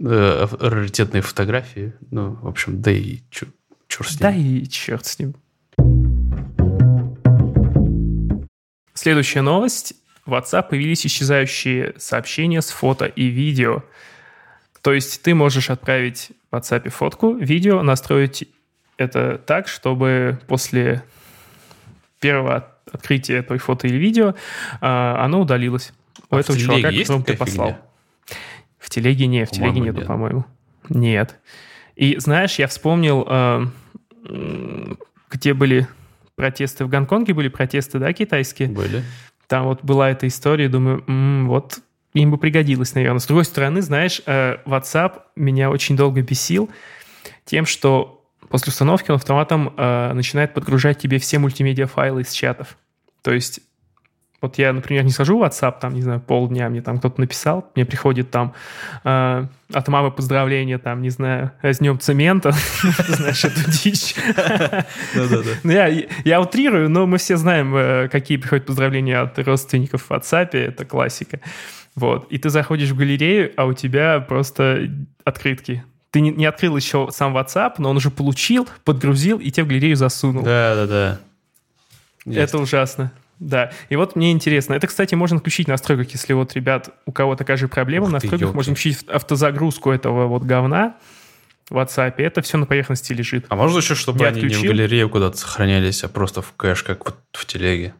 э, 0.00 0.46
раритетные 0.60 1.22
фотографии. 1.22 1.94
Ну, 2.12 2.38
в 2.40 2.46
общем, 2.46 2.80
да 2.80 2.92
и 2.92 3.18
черт 3.30 3.52
с 3.88 4.12
ним. 4.12 4.20
Да 4.20 4.30
и 4.30 4.66
черт 4.68 5.04
с 5.04 5.18
ним. 5.18 5.34
Следующая 8.94 9.40
новость. 9.42 9.94
В 10.26 10.34
WhatsApp 10.34 10.68
появились 10.68 11.04
исчезающие 11.04 11.94
сообщения 11.96 12.62
с 12.62 12.70
фото 12.70 13.06
и 13.06 13.26
видео. 13.26 13.82
То 14.82 14.92
есть 14.92 15.22
ты 15.22 15.34
можешь 15.34 15.70
отправить 15.70 16.32
в 16.50 16.56
WhatsApp 16.56 16.88
фотку, 16.90 17.34
видео, 17.34 17.82
настроить 17.82 18.48
это 18.96 19.38
так, 19.38 19.68
чтобы 19.68 20.40
после 20.46 21.02
первого 22.20 22.68
открытия 22.90 23.42
твоей 23.42 23.60
фото 23.60 23.86
или 23.86 23.96
видео 23.96 24.34
а, 24.80 25.24
оно 25.24 25.40
удалилось. 25.40 25.92
У 26.30 26.36
а 26.36 26.40
этого 26.40 26.58
человека, 26.58 26.96
которому 26.96 27.24
ты 27.24 27.36
послал. 27.36 27.68
Фигня? 27.68 27.82
В 28.78 28.90
телеге 28.90 29.26
не, 29.26 29.44
в 29.44 29.50
телеге 29.50 29.80
нету, 29.80 29.98
нет. 29.98 30.06
по-моему. 30.06 30.44
Нет. 30.88 31.38
И 31.96 32.16
знаешь, 32.18 32.58
я 32.58 32.66
вспомнил, 32.66 33.26
э, 33.28 33.66
где 35.30 35.54
были 35.54 35.86
протесты 36.34 36.86
в 36.86 36.88
Гонконге 36.88 37.34
были 37.34 37.48
протесты, 37.48 37.98
да, 37.98 38.12
китайские? 38.12 38.68
Были. 38.68 39.04
Там 39.46 39.64
вот 39.64 39.84
была 39.84 40.10
эта 40.10 40.26
история, 40.26 40.68
думаю, 40.68 41.04
м-м, 41.06 41.48
вот 41.48 41.80
им 42.14 42.30
бы 42.30 42.38
пригодилось, 42.38 42.94
наверное. 42.94 43.20
С 43.20 43.26
другой 43.26 43.44
стороны, 43.44 43.82
знаешь, 43.82 44.22
э, 44.26 44.56
WhatsApp 44.64 45.22
меня 45.36 45.70
очень 45.70 45.96
долго 45.96 46.22
бесил 46.22 46.70
тем, 47.44 47.66
что 47.66 48.24
после 48.48 48.70
установки 48.70 49.10
он 49.10 49.16
автоматом 49.16 49.72
э, 49.76 50.12
начинает 50.12 50.54
подгружать 50.54 50.98
тебе 50.98 51.18
все 51.18 51.38
мультимедиа 51.38 51.86
файлы 51.86 52.22
из 52.22 52.32
чатов. 52.32 52.76
То 53.22 53.32
есть 53.32 53.60
вот 54.40 54.56
я, 54.56 54.72
например, 54.72 55.04
не 55.04 55.10
сажу 55.10 55.38
в 55.38 55.42
WhatsApp, 55.42 55.80
там, 55.80 55.94
не 55.94 56.00
знаю, 56.00 56.20
полдня, 56.20 56.70
мне 56.70 56.80
там 56.80 56.98
кто-то 56.98 57.20
написал, 57.20 57.70
мне 57.74 57.84
приходит 57.84 58.30
там 58.30 58.54
э, 59.04 59.46
от 59.70 59.88
мамы 59.88 60.10
поздравления, 60.10 60.78
там, 60.78 61.02
не 61.02 61.10
знаю, 61.10 61.52
с 61.62 61.78
днем 61.78 62.00
цемента, 62.00 62.52
знаешь, 63.08 63.44
эту 63.44 63.70
дичь. 63.70 64.14
Ну, 65.62 65.72
я 66.24 66.40
утрирую, 66.40 66.88
но 66.88 67.06
мы 67.06 67.18
все 67.18 67.36
знаем, 67.36 67.76
э, 67.76 68.08
какие 68.08 68.38
приходят 68.38 68.64
поздравления 68.64 69.18
от 69.18 69.38
родственников 69.38 70.04
в 70.04 70.10
WhatsApp, 70.10 70.56
это 70.56 70.86
классика. 70.86 71.40
Вот. 72.00 72.32
И 72.32 72.38
ты 72.38 72.48
заходишь 72.48 72.90
в 72.90 72.96
галерею, 72.96 73.52
а 73.56 73.66
у 73.66 73.74
тебя 73.74 74.20
просто 74.20 74.90
открытки. 75.24 75.84
Ты 76.10 76.22
не, 76.22 76.30
не 76.30 76.46
открыл 76.46 76.76
еще 76.76 77.08
сам 77.12 77.36
WhatsApp, 77.36 77.74
но 77.76 77.90
он 77.90 77.98
уже 77.98 78.10
получил, 78.10 78.66
подгрузил 78.84 79.38
и 79.38 79.50
тебе 79.50 79.64
в 79.64 79.68
галерею 79.68 79.96
засунул. 79.96 80.42
Да-да-да. 80.42 81.20
Это 82.24 82.58
ужасно. 82.58 83.12
Да, 83.38 83.70
и 83.88 83.96
вот 83.96 84.16
мне 84.16 84.32
интересно, 84.32 84.74
это, 84.74 84.86
кстати, 84.86 85.14
можно 85.14 85.38
включить 85.38 85.66
в 85.66 85.70
настройках, 85.70 86.10
если 86.12 86.34
вот, 86.34 86.54
ребят, 86.54 86.90
у 87.06 87.12
кого 87.12 87.36
такая 87.36 87.56
же 87.56 87.68
проблема, 87.68 88.04
Ух 88.04 88.10
в 88.10 88.12
настройках 88.12 88.50
ты, 88.50 88.54
можно 88.54 88.74
включить 88.74 89.02
автозагрузку 89.08 89.90
этого 89.90 90.26
вот 90.26 90.42
говна 90.42 90.96
в 91.70 91.76
WhatsApp, 91.78 92.14
и 92.18 92.22
это 92.22 92.42
все 92.42 92.58
на 92.58 92.66
поверхности 92.66 93.14
лежит. 93.14 93.46
А 93.48 93.56
можно 93.56 93.78
еще, 93.78 93.94
чтобы 93.94 94.20
Я 94.20 94.28
они 94.28 94.40
отключил. 94.40 94.60
не 94.60 94.68
в 94.68 94.70
галерее 94.72 95.08
куда-то 95.08 95.38
сохранялись, 95.38 96.04
а 96.04 96.08
просто 96.08 96.42
в 96.42 96.52
кэш, 96.52 96.82
как 96.82 97.06
вот 97.06 97.16
в 97.32 97.46
телеге? 97.46 97.94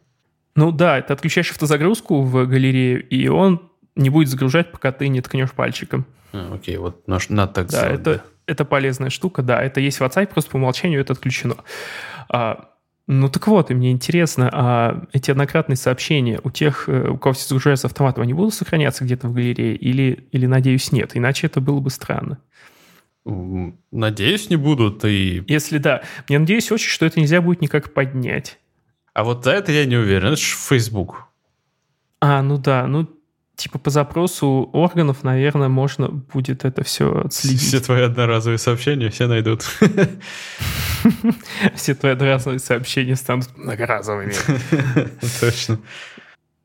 Ну 0.55 0.71
да, 0.71 1.01
ты 1.01 1.11
отключаешь 1.11 1.49
автозагрузку 1.49 2.21
в 2.21 2.45
галерею, 2.45 3.07
и 3.07 3.27
он 3.27 3.70
не 3.95 4.09
будет 4.09 4.29
загружать, 4.29 4.71
пока 4.71 4.91
ты 4.91 5.07
не 5.07 5.21
ткнешь 5.21 5.51
пальчиком. 5.51 6.05
А, 6.33 6.53
окей, 6.55 6.77
вот 6.77 7.07
надо 7.07 7.47
так 7.47 7.67
да, 7.69 7.79
сделать. 7.79 7.99
Это, 8.01 8.13
да, 8.15 8.23
это 8.47 8.65
полезная 8.65 9.09
штука, 9.09 9.41
да, 9.41 9.61
это 9.61 9.79
есть 9.79 9.99
в 9.99 10.03
WhatsApp, 10.03 10.27
просто 10.27 10.51
по 10.51 10.57
умолчанию 10.57 11.01
это 11.01 11.13
отключено. 11.13 11.55
А, 12.29 12.69
Ну 13.07 13.29
так 13.29 13.47
вот, 13.47 13.71
и 13.71 13.73
мне 13.73 13.91
интересно, 13.91 14.49
а 14.53 15.03
эти 15.11 15.31
однократные 15.31 15.75
сообщения 15.75 16.39
у 16.43 16.51
тех, 16.51 16.87
э, 16.87 17.09
у 17.09 17.17
кого 17.17 17.33
все 17.33 17.47
загружается 17.47 17.87
автоматом, 17.87 18.23
они 18.23 18.33
будут 18.33 18.53
сохраняться 18.53 19.03
где-то 19.03 19.27
в 19.27 19.33
галерее 19.33 19.75
или, 19.75 20.27
или, 20.31 20.45
надеюсь, 20.45 20.91
нет? 20.91 21.11
Иначе 21.15 21.47
это 21.47 21.59
было 21.59 21.79
бы 21.79 21.89
странно. 21.89 22.37
Надеюсь, 23.91 24.49
не 24.49 24.55
будут. 24.55 25.03
И... 25.05 25.43
Если 25.47 25.77
да. 25.77 26.01
Я 26.27 26.39
надеюсь 26.39 26.71
очень, 26.71 26.89
что 26.89 27.05
это 27.05 27.19
нельзя 27.19 27.41
будет 27.41 27.61
никак 27.61 27.93
поднять. 27.93 28.59
А 29.13 29.23
вот 29.23 29.43
за 29.43 29.51
это 29.51 29.71
я 29.71 29.85
не 29.85 29.97
уверен. 29.97 30.27
Это 30.27 30.37
же 30.37 30.55
Facebook. 30.55 31.27
А, 32.19 32.41
ну 32.41 32.57
да. 32.57 32.87
Ну, 32.87 33.09
типа 33.61 33.77
по 33.77 33.89
запросу 33.89 34.69
органов, 34.73 35.23
наверное, 35.23 35.69
можно 35.69 36.09
будет 36.09 36.65
это 36.65 36.83
все 36.83 37.21
отследить. 37.25 37.61
Все 37.61 37.79
твои 37.79 38.01
одноразовые 38.01 38.57
сообщения 38.57 39.09
все 39.09 39.27
найдут. 39.27 39.63
Все 41.75 41.95
твои 41.95 42.13
одноразовые 42.13 42.59
сообщения 42.59 43.15
станут 43.15 43.55
многоразовыми. 43.55 44.33
Точно. 45.39 45.79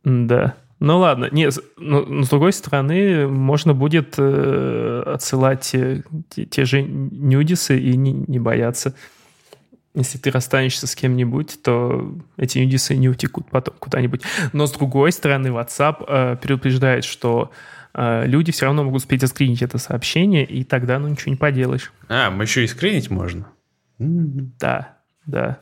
Да. 0.04 0.56
Ну 0.78 0.98
ладно, 0.98 1.28
нет, 1.32 1.54
но, 1.78 2.02
но 2.02 2.22
с 2.24 2.28
другой 2.28 2.52
стороны, 2.52 3.26
можно 3.26 3.72
будет 3.72 4.14
э, 4.18 5.02
отсылать 5.06 5.62
те, 5.62 6.04
те 6.50 6.64
же 6.66 6.82
нюдисы 6.82 7.78
и 7.78 7.96
не, 7.96 8.12
не 8.12 8.38
бояться. 8.38 8.94
Если 9.96 10.18
ты 10.18 10.30
расстанешься 10.30 10.86
с 10.86 10.94
кем-нибудь, 10.94 11.62
то 11.62 12.14
эти 12.36 12.58
нюдисы 12.58 12.94
не 12.96 13.08
утекут 13.08 13.50
потом 13.50 13.74
куда-нибудь. 13.78 14.22
Но 14.52 14.66
с 14.66 14.72
другой 14.72 15.10
стороны, 15.10 15.48
WhatsApp 15.48 16.04
э, 16.06 16.36
предупреждает, 16.36 17.04
что 17.04 17.50
э, 17.94 18.26
люди 18.26 18.52
все 18.52 18.66
равно 18.66 18.84
могут 18.84 19.02
успеть 19.02 19.22
заскринить 19.22 19.62
это 19.62 19.78
сообщение, 19.78 20.44
и 20.44 20.64
тогда 20.64 20.98
ну 20.98 21.08
ничего 21.08 21.30
не 21.30 21.36
поделаешь. 21.36 21.92
А, 22.08 22.30
мы 22.30 22.44
еще 22.44 22.62
и 22.62 22.66
скринить 22.66 23.10
можно? 23.10 23.46
Да, 23.98 24.98
да. 25.24 25.60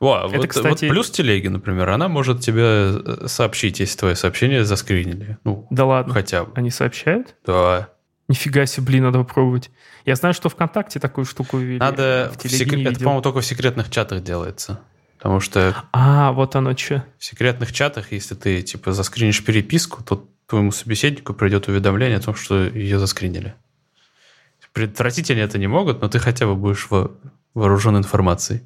О, 0.00 0.28
это, 0.28 0.38
вот, 0.38 0.46
кстати... 0.46 0.84
вот 0.86 0.92
плюс 0.92 1.10
телеги, 1.10 1.48
например, 1.48 1.90
она 1.90 2.08
может 2.08 2.40
тебе 2.40 2.62
э, 2.62 3.26
сообщить, 3.26 3.80
если 3.80 3.98
твое 3.98 4.16
сообщение 4.16 4.64
заскринили. 4.64 5.38
Ну, 5.44 5.66
да 5.70 5.84
ладно. 5.84 6.14
Хотя 6.14 6.44
бы. 6.44 6.52
Они 6.54 6.70
сообщают? 6.70 7.34
Да. 7.44 7.90
Нифига 8.28 8.66
себе, 8.66 8.86
блин, 8.86 9.04
надо 9.04 9.18
попробовать. 9.18 9.70
Я 10.04 10.14
знаю, 10.14 10.34
что 10.34 10.50
ВКонтакте 10.50 11.00
такую 11.00 11.24
штуку 11.24 11.56
ввели. 11.56 11.78
Надо 11.78 12.30
в, 12.34 12.44
в 12.44 12.50
сек... 12.50 12.70
Это, 12.72 12.98
по-моему, 12.98 13.22
только 13.22 13.40
в 13.40 13.46
секретных 13.46 13.90
чатах 13.90 14.22
делается. 14.22 14.80
Потому 15.16 15.40
что... 15.40 15.74
А, 15.92 16.32
вот 16.32 16.54
оно 16.54 16.76
что. 16.76 17.04
В 17.18 17.24
секретных 17.24 17.72
чатах, 17.72 18.12
если 18.12 18.34
ты, 18.34 18.62
типа, 18.62 18.92
заскринишь 18.92 19.42
переписку, 19.44 20.02
то 20.02 20.28
твоему 20.46 20.72
собеседнику 20.72 21.32
придет 21.32 21.68
уведомление 21.68 22.18
о 22.18 22.22
том, 22.22 22.34
что 22.34 22.64
ее 22.64 22.98
заскринили. 22.98 23.54
Предотвратить 24.74 25.30
они 25.30 25.40
это 25.40 25.58
не 25.58 25.66
могут, 25.66 26.02
но 26.02 26.08
ты 26.08 26.18
хотя 26.18 26.46
бы 26.46 26.54
будешь 26.54 26.88
вооружен 27.54 27.96
информацией. 27.96 28.60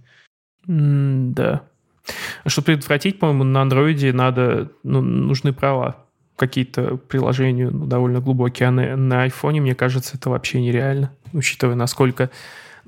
Mm, 0.66 1.32
да. 1.32 1.62
Чтобы 2.46 2.66
предотвратить, 2.66 3.18
по-моему, 3.18 3.44
на 3.44 3.62
андроиде 3.62 4.12
надо, 4.12 4.72
ну, 4.82 5.00
нужны 5.00 5.52
права 5.52 6.01
какие-то 6.36 6.96
приложения 6.96 7.70
ну, 7.70 7.86
довольно 7.86 8.20
глубокие, 8.20 8.68
а 8.68 8.72
на, 8.72 8.96
на 8.96 9.22
айфоне, 9.22 9.60
мне 9.60 9.74
кажется, 9.74 10.16
это 10.16 10.30
вообще 10.30 10.60
нереально, 10.60 11.12
учитывая, 11.32 11.74
насколько 11.74 12.30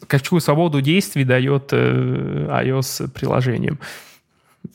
какую 0.06 0.40
свободу 0.40 0.80
действий 0.80 1.24
дает 1.24 1.68
э, 1.72 2.48
iOS 2.50 3.08
приложением. 3.10 3.78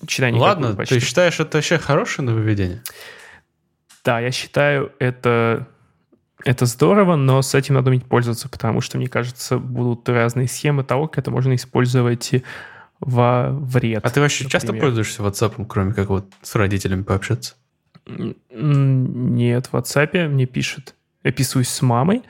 Читание 0.06 0.40
Ладно, 0.40 0.76
ты 0.76 1.00
считаешь, 1.00 1.40
это 1.40 1.58
вообще 1.58 1.78
хорошее 1.78 2.26
нововведение? 2.28 2.84
Да, 4.06 4.20
я 4.20 4.32
считаю, 4.32 4.94
это, 5.00 5.68
это 6.46 6.66
здорово, 6.66 7.16
но 7.16 7.42
с 7.42 7.54
этим 7.54 7.76
надо 7.76 7.90
уметь 7.90 8.06
пользоваться, 8.06 8.48
потому 8.50 8.82
что, 8.82 8.98
мне 8.98 9.08
кажется, 9.08 9.58
будут 9.58 10.08
разные 10.08 10.48
схемы 10.48 10.84
того, 10.84 11.08
как 11.08 11.20
это 11.20 11.32
можно 11.32 11.54
использовать 11.56 12.32
во 13.00 13.50
вред. 13.52 14.06
А 14.06 14.10
ты 14.10 14.20
вообще 14.20 14.44
например. 14.44 14.62
часто 14.62 14.74
пользуешься 14.74 15.24
WhatsApp, 15.24 15.66
кроме 15.68 15.94
как 15.94 16.10
вот 16.10 16.26
с 16.42 16.56
родителями 16.56 17.04
пообщаться? 17.04 17.56
Нет, 18.50 19.68
в 19.68 19.74
WhatsApp 19.74 20.28
мне 20.28 20.46
пишет. 20.46 20.96
Я 21.24 21.32
писаюсь 21.32 21.70
с 21.70 21.82
мамой, 21.82 22.24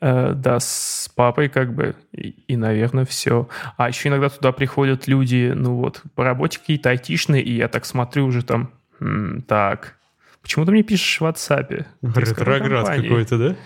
э, 0.00 0.32
да, 0.34 0.60
с 0.60 1.10
папой 1.14 1.48
как 1.48 1.74
бы, 1.74 1.96
и, 2.12 2.30
и, 2.46 2.56
наверное, 2.56 3.04
все. 3.04 3.48
А 3.76 3.88
еще 3.88 4.08
иногда 4.08 4.28
туда 4.28 4.52
приходят 4.52 5.08
люди, 5.08 5.52
ну 5.54 5.76
вот, 5.76 6.02
по 6.14 6.24
работе 6.24 6.58
какие-то 6.58 6.90
айтишные, 6.90 7.42
и 7.42 7.52
я 7.56 7.68
так 7.68 7.84
смотрю 7.84 8.26
уже 8.26 8.42
там, 8.42 8.70
м, 9.00 9.42
так, 9.42 9.96
почему 10.42 10.64
ты 10.64 10.70
мне 10.72 10.82
пишешь 10.82 11.20
в 11.20 11.24
WhatsApp? 11.24 11.86
Ретроград 12.02 12.86
какой-то, 13.02 13.38
да? 13.38 13.56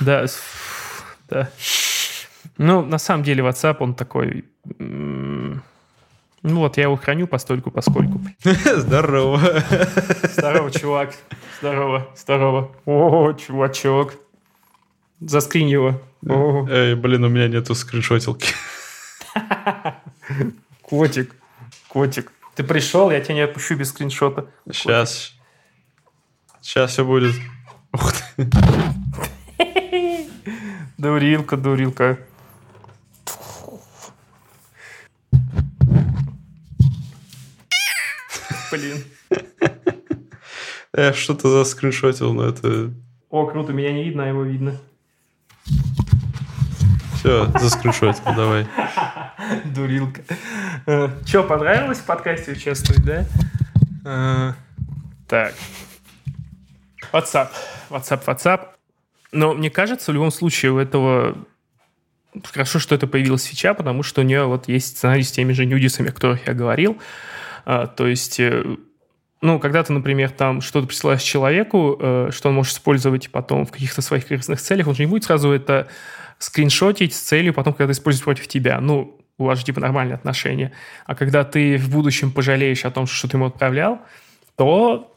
Да, 0.00 0.26
да. 1.30 1.50
Ну, 2.58 2.84
на 2.84 2.98
самом 2.98 3.22
деле 3.22 3.42
WhatsApp, 3.44 3.76
он 3.80 3.94
такой... 3.94 4.44
Ну 6.42 6.60
вот, 6.60 6.76
я 6.76 6.84
его 6.84 6.96
храню 6.96 7.26
постольку, 7.26 7.70
поскольку. 7.70 8.20
Здорово. 8.44 9.40
Здорово, 10.22 10.70
чувак. 10.70 11.14
Здорово, 11.60 12.08
здорово. 12.16 12.70
О, 12.86 13.32
чувачок. 13.32 14.14
Заскринь 15.20 15.68
его. 15.68 16.00
О. 16.28 16.66
Эй, 16.68 16.94
блин, 16.94 17.24
у 17.24 17.28
меня 17.28 17.48
нету 17.48 17.74
скриншотилки. 17.74 18.54
Котик, 20.82 21.34
котик. 21.88 22.32
Ты 22.54 22.62
пришел, 22.62 23.10
я 23.10 23.20
тебя 23.20 23.34
не 23.34 23.40
отпущу 23.40 23.76
без 23.76 23.88
скриншота. 23.90 24.46
Сейчас. 24.70 25.34
Сейчас 26.60 26.92
все 26.92 27.04
будет. 27.04 27.34
Ух 27.92 28.12
ты. 28.12 28.48
Дурилка, 30.98 31.56
дурилка. 31.56 32.18
Блин. 38.70 39.04
Я 40.96 41.12
что-то 41.12 41.48
заскриншотил, 41.50 42.32
но 42.32 42.48
это... 42.48 42.92
О, 43.30 43.46
круто, 43.46 43.72
меня 43.72 43.92
не 43.92 44.04
видно, 44.04 44.24
а 44.24 44.26
его 44.28 44.42
видно. 44.42 44.76
Все, 47.14 47.46
заскриншотил, 47.58 48.24
давай. 48.34 48.66
Дурилка. 49.74 50.22
Э, 50.86 51.08
Че, 51.26 51.42
понравилось 51.42 51.98
в 51.98 52.04
подкасте 52.04 52.52
участвовать, 52.52 53.04
да? 53.04 53.26
Э, 54.04 54.52
так. 55.26 55.54
WhatsApp. 57.12 57.50
WhatsApp, 57.90 58.24
WhatsApp. 58.24 58.60
Но 59.32 59.54
мне 59.54 59.70
кажется, 59.70 60.10
в 60.10 60.14
любом 60.14 60.30
случае 60.30 60.72
у 60.72 60.78
этого 60.78 61.36
хорошо, 62.44 62.78
что 62.78 62.94
это 62.94 63.06
появилась 63.06 63.44
фича, 63.44 63.74
потому 63.74 64.02
что 64.02 64.20
у 64.20 64.24
нее 64.24 64.44
вот 64.44 64.68
есть 64.68 64.96
сценарий 64.96 65.22
с 65.22 65.32
теми 65.32 65.52
же 65.52 65.66
нюдисами, 65.66 66.10
о 66.10 66.12
которых 66.12 66.46
я 66.46 66.54
говорил. 66.54 66.98
А, 67.68 67.86
то 67.86 68.06
есть, 68.06 68.40
э, 68.40 68.64
ну, 69.42 69.60
когда 69.60 69.82
ты, 69.82 69.92
например, 69.92 70.30
там 70.30 70.62
что-то 70.62 70.86
присылаешь 70.86 71.20
человеку, 71.20 71.98
э, 72.00 72.30
что 72.32 72.48
он 72.48 72.54
может 72.54 72.72
использовать 72.72 73.30
потом 73.30 73.66
в 73.66 73.70
каких-то 73.70 74.00
своих 74.00 74.26
корыстных 74.26 74.58
целях, 74.58 74.86
он 74.86 74.94
же 74.94 75.02
не 75.02 75.06
будет 75.06 75.24
сразу 75.24 75.50
это 75.50 75.86
скриншотить 76.38 77.14
с 77.14 77.20
целью 77.20 77.52
потом, 77.52 77.74
когда 77.74 77.84
это 77.84 77.92
использует 77.92 78.24
против 78.24 78.48
тебя. 78.48 78.80
Ну, 78.80 79.20
у 79.36 79.44
вас 79.44 79.58
же 79.58 79.66
типа 79.66 79.80
нормальные 79.80 80.14
отношения. 80.14 80.72
А 81.04 81.14
когда 81.14 81.44
ты 81.44 81.76
в 81.76 81.90
будущем 81.90 82.32
пожалеешь 82.32 82.86
о 82.86 82.90
том, 82.90 83.06
что 83.06 83.28
ты 83.28 83.36
ему 83.36 83.44
отправлял, 83.44 84.00
то 84.56 85.14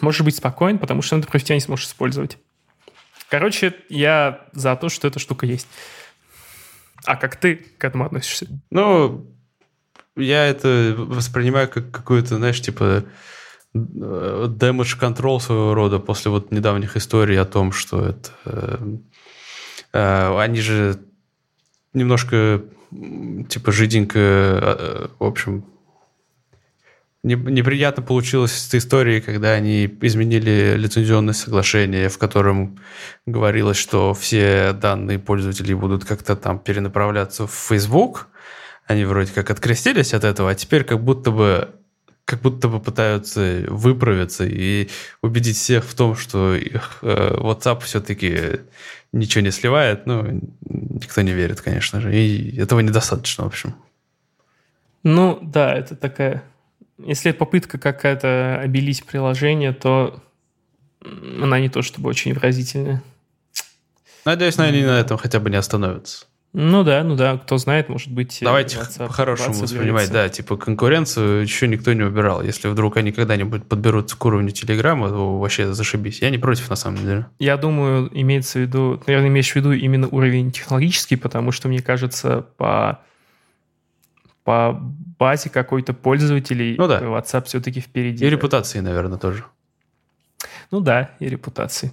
можешь 0.00 0.22
быть 0.22 0.36
спокоен, 0.36 0.78
потому 0.78 1.02
что 1.02 1.16
он 1.16 1.20
это 1.20 1.30
против 1.30 1.48
тебя 1.48 1.56
не 1.56 1.60
сможешь 1.60 1.84
использовать. 1.84 2.38
Короче, 3.28 3.74
я 3.90 4.46
за 4.52 4.74
то, 4.74 4.88
что 4.88 5.06
эта 5.06 5.18
штука 5.18 5.44
есть. 5.44 5.68
А 7.04 7.16
как 7.16 7.36
ты 7.36 7.56
к 7.56 7.84
этому 7.84 8.06
относишься? 8.06 8.46
Ну, 8.70 9.37
я 10.18 10.46
это 10.46 10.94
воспринимаю 10.96 11.68
как 11.68 11.90
какую-то, 11.90 12.36
знаешь, 12.36 12.60
типа 12.60 13.04
damage 13.74 14.98
control 14.98 15.40
своего 15.40 15.74
рода 15.74 15.98
после 15.98 16.30
вот 16.30 16.50
недавних 16.52 16.96
историй 16.96 17.38
о 17.38 17.44
том, 17.44 17.72
что 17.72 18.06
это... 18.06 18.30
Э, 18.44 18.78
э, 19.92 20.38
они 20.40 20.60
же 20.60 20.98
немножко 21.92 22.62
типа 23.48 23.72
жиденько, 23.72 24.18
э, 24.18 25.08
в 25.18 25.24
общем, 25.24 25.64
неприятно 27.22 28.02
получилось 28.02 28.52
с 28.52 28.68
этой 28.68 28.78
историей, 28.78 29.20
когда 29.20 29.52
они 29.52 29.86
изменили 30.00 30.74
лицензионное 30.76 31.34
соглашение, 31.34 32.08
в 32.08 32.16
котором 32.16 32.78
говорилось, 33.26 33.76
что 33.76 34.14
все 34.14 34.72
данные 34.72 35.18
пользователей 35.18 35.74
будут 35.74 36.04
как-то 36.04 36.36
там 36.36 36.58
перенаправляться 36.58 37.46
в 37.46 37.52
Facebook, 37.52 38.28
они 38.88 39.04
вроде 39.04 39.32
как 39.32 39.50
открестились 39.50 40.14
от 40.14 40.24
этого, 40.24 40.50
а 40.50 40.54
теперь 40.54 40.82
как 40.82 41.04
будто 41.04 41.30
бы 41.30 41.68
как 42.24 42.42
будто 42.42 42.68
бы 42.68 42.78
пытаются 42.78 43.64
выправиться 43.68 44.44
и 44.44 44.88
убедить 45.22 45.56
всех 45.56 45.84
в 45.84 45.94
том, 45.94 46.14
что 46.14 46.54
их 46.54 46.98
э, 47.00 47.36
WhatsApp 47.38 47.80
все-таки 47.84 48.60
ничего 49.12 49.42
не 49.42 49.50
сливает. 49.50 50.04
Ну, 50.04 50.42
никто 50.60 51.22
не 51.22 51.32
верит, 51.32 51.62
конечно 51.62 52.02
же. 52.02 52.14
И 52.14 52.58
этого 52.58 52.80
недостаточно, 52.80 53.44
в 53.44 53.46
общем. 53.46 53.74
Ну, 55.02 55.38
да, 55.40 55.74
это 55.74 55.96
такая... 55.96 56.42
Если 56.98 57.32
попытка 57.32 57.78
какая-то 57.78 58.60
обелить 58.60 59.04
приложение, 59.04 59.72
то 59.72 60.22
она 61.00 61.60
не 61.60 61.70
то 61.70 61.80
чтобы 61.80 62.10
очень 62.10 62.34
выразительная. 62.34 63.02
Надеюсь, 64.26 64.58
они 64.58 64.82
на 64.82 65.00
этом 65.00 65.16
хотя 65.16 65.40
бы 65.40 65.48
не 65.48 65.56
остановятся. 65.56 66.26
Ну 66.54 66.82
да, 66.82 67.04
ну 67.04 67.14
да, 67.14 67.36
кто 67.36 67.58
знает, 67.58 67.88
может 67.88 68.10
быть... 68.10 68.40
Э, 68.40 68.44
Давайте 68.46 68.78
по-хорошему 68.98 69.52
воспринимать, 69.54 70.10
да, 70.10 70.28
типа 70.28 70.56
конкуренцию 70.56 71.42
еще 71.42 71.68
никто 71.68 71.92
не 71.92 72.02
убирал. 72.02 72.42
Если 72.42 72.68
вдруг 72.68 72.96
они 72.96 73.12
когда-нибудь 73.12 73.64
подберутся 73.64 74.16
к 74.16 74.24
уровню 74.24 74.50
Телеграма, 74.50 75.08
то 75.08 75.38
вообще 75.38 75.72
зашибись. 75.72 76.22
Я 76.22 76.30
не 76.30 76.38
против, 76.38 76.70
на 76.70 76.76
самом 76.76 76.98
деле. 76.98 77.26
Я 77.38 77.58
думаю, 77.58 78.08
имеется 78.12 78.58
в 78.58 78.62
виду, 78.62 79.00
наверное, 79.06 79.28
имеешь 79.28 79.52
в 79.52 79.56
виду 79.56 79.72
именно 79.72 80.08
уровень 80.08 80.50
технологический, 80.50 81.16
потому 81.16 81.52
что, 81.52 81.68
мне 81.68 81.82
кажется, 81.82 82.46
по, 82.56 83.00
по 84.44 84.80
базе 85.18 85.50
какой-то 85.50 85.92
пользователей 85.92 86.76
ну, 86.78 86.88
да. 86.88 87.00
WhatsApp 87.00 87.44
все-таки 87.44 87.80
впереди. 87.80 88.24
И 88.24 88.30
репутации, 88.30 88.80
наверное, 88.80 89.18
тоже. 89.18 89.44
Ну 90.70 90.80
да, 90.80 91.10
и 91.18 91.28
репутации. 91.28 91.92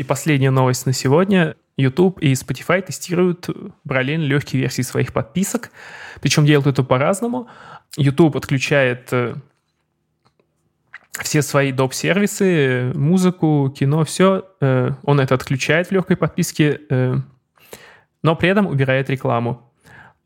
И 0.00 0.02
последняя 0.02 0.50
новость 0.50 0.86
на 0.86 0.94
сегодня. 0.94 1.56
YouTube 1.76 2.20
и 2.20 2.32
Spotify 2.32 2.80
тестируют 2.80 3.50
параллельно 3.86 4.24
легкие 4.24 4.62
версии 4.62 4.80
своих 4.80 5.12
подписок. 5.12 5.70
Причем 6.22 6.46
делают 6.46 6.66
это 6.66 6.82
по-разному. 6.82 7.48
YouTube 7.98 8.34
отключает 8.34 9.12
э, 9.12 9.34
все 11.22 11.42
свои 11.42 11.70
доп-сервисы, 11.70 12.92
музыку, 12.94 13.70
кино, 13.78 14.06
все. 14.06 14.46
Э, 14.62 14.92
он 15.02 15.20
это 15.20 15.34
отключает 15.34 15.88
в 15.88 15.92
легкой 15.92 16.16
подписке, 16.16 16.80
э, 16.88 17.16
но 18.22 18.36
при 18.36 18.48
этом 18.48 18.68
убирает 18.68 19.10
рекламу. 19.10 19.70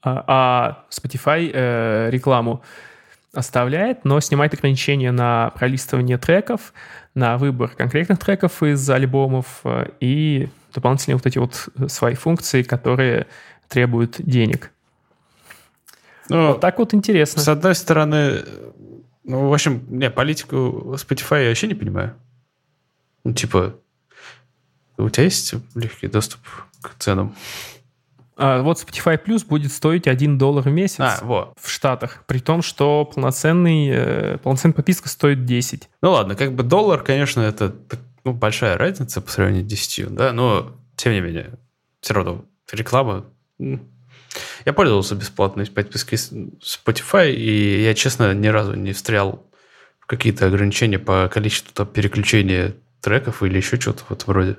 А, 0.03 0.25
а 0.29 0.85
Spotify 0.89 2.11
рекламу 2.11 2.63
оставляет, 3.35 4.05
но 4.05 4.20
снимает 4.20 4.55
ограничения 4.55 5.12
на 5.12 5.51
пролистывание 5.51 6.18
треков, 6.18 6.73
на 7.14 7.38
выбор 7.38 7.70
конкретных 7.70 8.18
треков 8.18 8.62
из 8.62 8.88
альбомов 8.88 9.61
э, 9.64 9.90
и 10.01 10.49
дополнительные 10.73 11.16
вот 11.16 11.27
эти 11.27 11.38
вот 11.38 11.68
свои 11.88 12.14
функции, 12.14 12.62
которые 12.62 13.27
требуют 13.68 14.16
денег. 14.18 14.70
Ну, 16.29 16.49
вот 16.49 16.61
так 16.61 16.79
вот 16.79 16.94
интересно. 16.94 17.42
С 17.42 17.49
одной 17.49 17.75
стороны, 17.75 18.44
ну, 19.25 19.49
в 19.49 19.53
общем, 19.53 19.85
не, 19.88 20.11
политику 20.11 20.94
Spotify 20.97 21.42
я 21.42 21.49
вообще 21.49 21.66
не 21.66 21.75
понимаю. 21.75 22.14
Ну, 23.25 23.33
типа, 23.33 23.75
у 24.97 25.09
тебя 25.09 25.25
есть 25.25 25.55
легкий 25.75 26.09
доступ 26.09 26.40
к 26.81 26.94
ценам? 26.99 27.35
А 28.37 28.62
вот 28.62 28.79
Spotify 28.79 29.23
Plus 29.23 29.47
будет 29.47 29.73
стоить 29.73 30.09
1 30.09 30.38
доллар 30.38 30.64
в 30.64 30.73
месяц 30.73 31.01
а, 31.01 31.18
во. 31.23 31.55
в 31.61 31.70
Штатах, 31.70 32.25
при 32.27 32.38
том, 32.38 32.62
что 32.62 33.05
полноценный, 33.05 33.88
э, 33.90 34.38
полноценная 34.38 34.75
подписка 34.75 35.09
стоит 35.09 35.44
10. 35.44 35.88
Ну 36.03 36.11
ладно, 36.11 36.35
как 36.35 36.55
бы 36.55 36.64
доллар, 36.64 37.03
конечно, 37.03 37.40
это 37.40 37.75
ну, 38.25 38.33
большая 38.33 38.77
разница 38.77 39.20
по 39.20 39.31
сравнению 39.31 39.64
с 39.64 39.70
10, 39.70 40.14
да, 40.14 40.33
но 40.33 40.73
тем 40.97 41.12
не 41.12 41.20
менее, 41.20 41.59
все 42.01 42.14
равно 42.14 42.44
реклама... 42.73 43.27
Я 44.64 44.73
пользовался 44.73 45.14
бесплатной 45.14 45.66
подпиской 45.66 46.18
Spotify, 46.18 47.33
и 47.33 47.85
я, 47.85 47.94
честно, 47.94 48.35
ни 48.35 48.49
разу 48.49 48.75
не 48.75 48.92
встрял 48.92 49.47
в 50.01 50.07
какие-то 50.07 50.47
ограничения 50.47 50.99
по 50.99 51.31
количеству 51.33 51.73
там, 51.73 51.87
переключения 51.87 52.75
треков 53.01 53.42
или 53.42 53.57
еще 53.57 53.79
что-то 53.79 54.03
вот 54.09 54.27
вроде. 54.27 54.57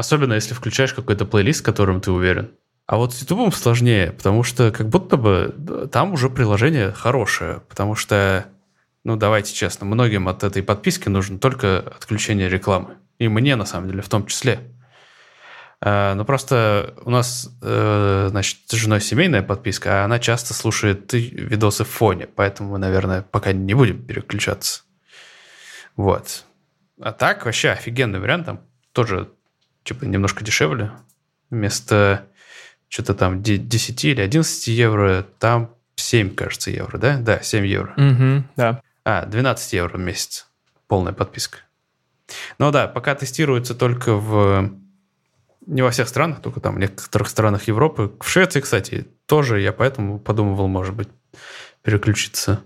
Особенно, 0.00 0.32
если 0.32 0.54
включаешь 0.54 0.94
какой-то 0.94 1.26
плейлист, 1.26 1.62
которым 1.62 2.00
ты 2.00 2.10
уверен. 2.10 2.52
А 2.86 2.96
вот 2.96 3.12
с 3.12 3.20
YouTube 3.20 3.54
сложнее, 3.54 4.12
потому 4.12 4.42
что 4.44 4.70
как 4.70 4.88
будто 4.88 5.18
бы 5.18 5.90
там 5.92 6.14
уже 6.14 6.30
приложение 6.30 6.90
хорошее, 6.90 7.60
потому 7.68 7.94
что, 7.94 8.46
ну 9.04 9.16
давайте 9.16 9.52
честно, 9.52 9.84
многим 9.84 10.26
от 10.28 10.42
этой 10.42 10.62
подписки 10.62 11.10
нужно 11.10 11.38
только 11.38 11.80
отключение 11.80 12.48
рекламы. 12.48 12.96
И 13.18 13.28
мне, 13.28 13.56
на 13.56 13.66
самом 13.66 13.90
деле, 13.90 14.00
в 14.00 14.08
том 14.08 14.24
числе. 14.24 14.60
А, 15.82 16.14
но 16.14 16.24
просто 16.24 16.94
у 17.04 17.10
нас, 17.10 17.50
э, 17.60 18.28
значит, 18.30 18.60
с 18.68 18.72
женой 18.72 19.02
семейная 19.02 19.42
подписка, 19.42 20.00
а 20.00 20.04
она 20.06 20.18
часто 20.18 20.54
слушает 20.54 21.12
видосы 21.12 21.84
в 21.84 21.88
фоне, 21.88 22.26
поэтому 22.26 22.70
мы, 22.70 22.78
наверное, 22.78 23.20
пока 23.20 23.52
не 23.52 23.74
будем 23.74 24.02
переключаться. 24.02 24.84
Вот. 25.94 26.44
А 26.98 27.12
так, 27.12 27.44
вообще 27.44 27.68
офигенный 27.68 28.18
вариант. 28.18 28.46
Там 28.46 28.60
тоже 28.92 29.28
типа 29.90 30.04
немножко 30.04 30.44
дешевле. 30.44 30.92
Вместо 31.50 32.26
что-то 32.88 33.14
там 33.14 33.42
10 33.42 34.04
или 34.04 34.20
11 34.20 34.68
евро, 34.68 35.26
там 35.40 35.74
7, 35.96 36.34
кажется, 36.34 36.70
евро, 36.70 36.96
да? 36.96 37.18
Да, 37.18 37.40
7 37.40 37.66
евро. 37.66 37.92
Угу, 37.96 38.44
да. 38.56 38.82
А, 39.04 39.26
12 39.26 39.72
евро 39.72 39.96
в 39.96 40.00
месяц. 40.00 40.46
Полная 40.86 41.12
подписка. 41.12 41.58
Ну 42.58 42.70
да, 42.70 42.86
пока 42.86 43.16
тестируется 43.16 43.74
только 43.74 44.14
в... 44.14 44.72
Не 45.66 45.82
во 45.82 45.90
всех 45.90 46.08
странах, 46.08 46.40
только 46.40 46.60
там 46.60 46.76
в 46.76 46.78
некоторых 46.78 47.28
странах 47.28 47.66
Европы. 47.66 48.12
В 48.20 48.28
Швеции, 48.28 48.60
кстати, 48.60 49.08
тоже 49.26 49.60
я 49.60 49.72
поэтому 49.72 50.20
подумывал, 50.20 50.68
может 50.68 50.94
быть, 50.94 51.08
переключиться. 51.82 52.62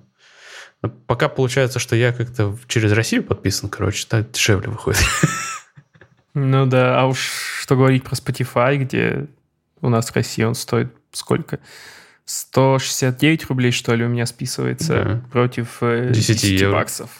Но 0.82 0.90
пока 0.90 1.30
получается, 1.30 1.78
что 1.78 1.96
я 1.96 2.12
как-то 2.12 2.56
через 2.68 2.92
Россию 2.92 3.24
подписан, 3.24 3.70
короче, 3.70 4.06
так 4.06 4.30
дешевле 4.30 4.68
выходит. 4.68 5.02
Ну 6.34 6.66
да, 6.66 7.00
а 7.00 7.06
уж 7.06 7.18
что 7.60 7.76
говорить 7.76 8.04
про 8.04 8.14
Spotify, 8.14 8.76
где 8.76 9.26
у 9.80 9.88
нас 9.88 10.10
в 10.10 10.16
России 10.16 10.42
он 10.42 10.54
стоит 10.54 10.92
сколько? 11.12 11.60
169 12.26 13.46
рублей, 13.46 13.70
что 13.70 13.94
ли, 13.94 14.04
у 14.04 14.08
меня 14.08 14.26
списывается 14.26 15.04
да. 15.04 15.22
против 15.30 15.78
10, 15.80 15.82
э, 15.82 16.12
10 16.12 16.44
евро. 16.44 16.72
баксов. 16.72 17.10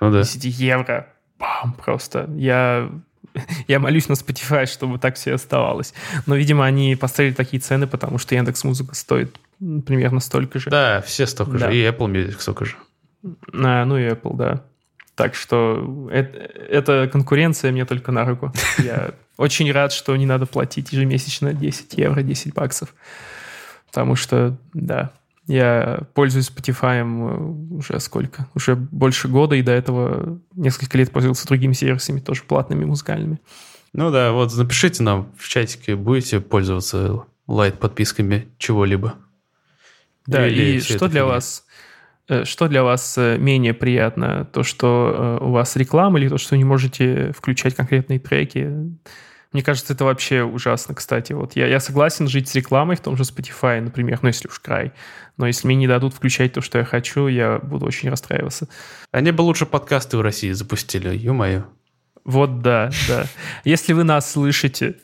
Ну 0.00 0.10
да. 0.10 0.22
10 0.22 0.44
евро. 0.44 1.08
Бам, 1.38 1.74
просто. 1.74 2.30
Я, 2.36 2.90
я 3.68 3.78
молюсь 3.78 4.08
на 4.08 4.14
Spotify, 4.14 4.66
чтобы 4.66 4.98
так 4.98 5.16
все 5.16 5.34
оставалось. 5.34 5.92
Но, 6.26 6.34
видимо, 6.34 6.64
они 6.64 6.96
поставили 6.96 7.34
такие 7.34 7.60
цены, 7.60 7.86
потому 7.86 8.18
что 8.18 8.34
Яндекс 8.34 8.64
Музыка 8.64 8.94
стоит 8.94 9.38
примерно 9.58 10.20
столько 10.20 10.58
же. 10.58 10.70
Да, 10.70 11.02
все 11.02 11.26
столько 11.26 11.58
да. 11.58 11.70
же. 11.70 11.76
И 11.76 11.82
Apple 11.82 12.10
Music 12.10 12.40
столько 12.40 12.64
же. 12.64 12.76
А, 13.52 13.84
ну 13.84 13.98
и 13.98 14.08
Apple, 14.08 14.36
да. 14.36 14.64
Так 15.14 15.34
что 15.34 16.08
это, 16.10 16.38
эта 16.38 17.08
конкуренция 17.10 17.70
мне 17.70 17.84
только 17.84 18.10
на 18.10 18.24
руку. 18.24 18.52
Я 18.78 19.12
очень 19.36 19.70
рад, 19.70 19.92
что 19.92 20.16
не 20.16 20.26
надо 20.26 20.46
платить 20.46 20.92
ежемесячно 20.92 21.52
10 21.52 21.94
евро, 21.94 22.22
10 22.22 22.54
баксов. 22.54 22.94
Потому 23.86 24.16
что, 24.16 24.56
да, 24.72 25.12
я 25.46 26.00
пользуюсь 26.14 26.50
Spotify 26.50 27.02
э, 27.02 27.74
уже 27.76 28.00
сколько? 28.00 28.48
Уже 28.54 28.74
больше 28.74 29.28
года, 29.28 29.54
и 29.54 29.62
до 29.62 29.72
этого 29.72 30.40
несколько 30.54 30.98
лет 30.98 31.12
пользовался 31.12 31.46
другими 31.46 31.74
сервисами, 31.74 32.18
тоже 32.20 32.42
платными, 32.42 32.84
музыкальными. 32.84 33.40
Ну 33.92 34.10
да, 34.10 34.32
вот 34.32 34.56
напишите 34.56 35.02
нам 35.04 35.32
в 35.38 35.48
чатике, 35.48 35.94
будете 35.94 36.40
пользоваться 36.40 37.24
лайт-подписками 37.46 38.48
чего-либо. 38.58 39.14
Да, 40.26 40.48
Или 40.48 40.78
и 40.78 40.80
что 40.80 41.08
для 41.08 41.24
вас 41.24 41.64
Э, 41.64 41.68
что 42.44 42.68
для 42.68 42.82
вас 42.82 43.16
э, 43.18 43.36
менее 43.38 43.74
приятно? 43.74 44.46
То, 44.52 44.62
что 44.62 45.38
э, 45.40 45.44
у 45.44 45.50
вас 45.50 45.76
реклама 45.76 46.18
или 46.18 46.28
то, 46.28 46.38
что 46.38 46.54
вы 46.54 46.58
не 46.58 46.64
можете 46.64 47.32
включать 47.32 47.74
конкретные 47.74 48.18
треки? 48.18 48.70
Мне 49.52 49.62
кажется, 49.62 49.92
это 49.92 50.04
вообще 50.04 50.42
ужасно, 50.42 50.94
кстати. 50.94 51.32
Вот 51.32 51.54
я, 51.54 51.66
я 51.66 51.80
согласен 51.80 52.26
жить 52.26 52.48
с 52.48 52.54
рекламой 52.54 52.96
в 52.96 53.00
том 53.00 53.16
же 53.16 53.22
Spotify, 53.22 53.80
например, 53.80 54.18
ну, 54.22 54.28
если 54.28 54.48
уж 54.48 54.58
край. 54.58 54.92
Но 55.36 55.46
если 55.46 55.66
мне 55.66 55.76
не 55.76 55.86
дадут 55.86 56.14
включать 56.14 56.54
то, 56.54 56.60
что 56.60 56.78
я 56.78 56.84
хочу, 56.84 57.28
я 57.28 57.58
буду 57.58 57.86
очень 57.86 58.08
расстраиваться. 58.08 58.68
Они 59.12 59.30
бы 59.30 59.42
лучше 59.42 59.66
подкасты 59.66 60.16
в 60.16 60.22
России 60.22 60.50
запустили, 60.52 61.14
ё-моё. 61.16 61.64
Вот 62.24 62.62
да, 62.62 62.90
да. 63.06 63.26
Если 63.64 63.92
вы 63.92 64.02
нас 64.02 64.32
слышите, 64.32 64.96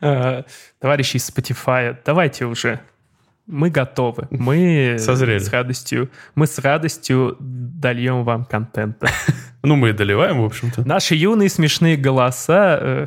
товарищи 0.00 1.16
из 1.16 1.30
Spotify, 1.30 1.96
давайте 2.04 2.46
уже 2.46 2.80
мы 3.46 3.70
готовы. 3.70 4.28
Мы 4.30 4.96
Созрели. 4.98 5.38
с 5.38 5.50
радостью, 5.50 6.10
мы 6.34 6.46
с 6.46 6.58
радостью 6.58 7.36
дольем 7.40 8.24
вам 8.24 8.44
контента. 8.44 9.08
Ну, 9.62 9.76
мы 9.76 9.90
и 9.90 9.92
доливаем, 9.92 10.40
в 10.40 10.44
общем-то. 10.46 10.88
Наши 10.88 11.14
юные 11.14 11.50
смешные 11.50 11.98
голоса 11.98 12.78
э, 12.80 13.06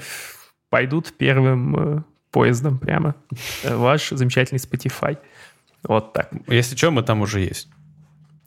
пойдут 0.70 1.12
первым 1.18 1.76
э, 1.76 2.04
поездом 2.30 2.78
прямо. 2.78 3.16
Э, 3.64 3.76
ваш 3.76 4.10
замечательный 4.10 4.60
Spotify. 4.60 5.18
Вот 5.82 6.14
так. 6.14 6.30
Если 6.48 6.76
что, 6.76 6.92
мы 6.92 7.02
там 7.02 7.22
уже 7.22 7.40
есть. 7.40 7.70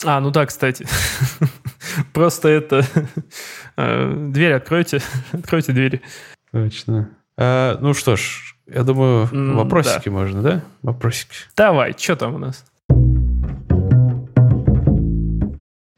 А, 0.05 0.20
ну 0.20 0.30
да, 0.30 0.47
кстати. 0.47 0.87
Просто 2.12 2.49
это... 2.49 2.84
Дверь 3.76 4.53
откройте. 4.53 5.03
Откройте 5.32 5.72
двери. 5.72 6.01
Точно. 6.53 7.11
А, 7.37 7.76
ну 7.80 7.93
что 7.93 8.14
ж, 8.14 8.55
я 8.67 8.83
думаю, 8.83 9.29
вопросики 9.55 10.07
да. 10.07 10.11
можно, 10.11 10.43
да? 10.43 10.64
Вопросики. 10.83 11.35
Давай, 11.57 11.95
что 11.97 12.17
там 12.17 12.35
у 12.35 12.39
нас? 12.39 12.64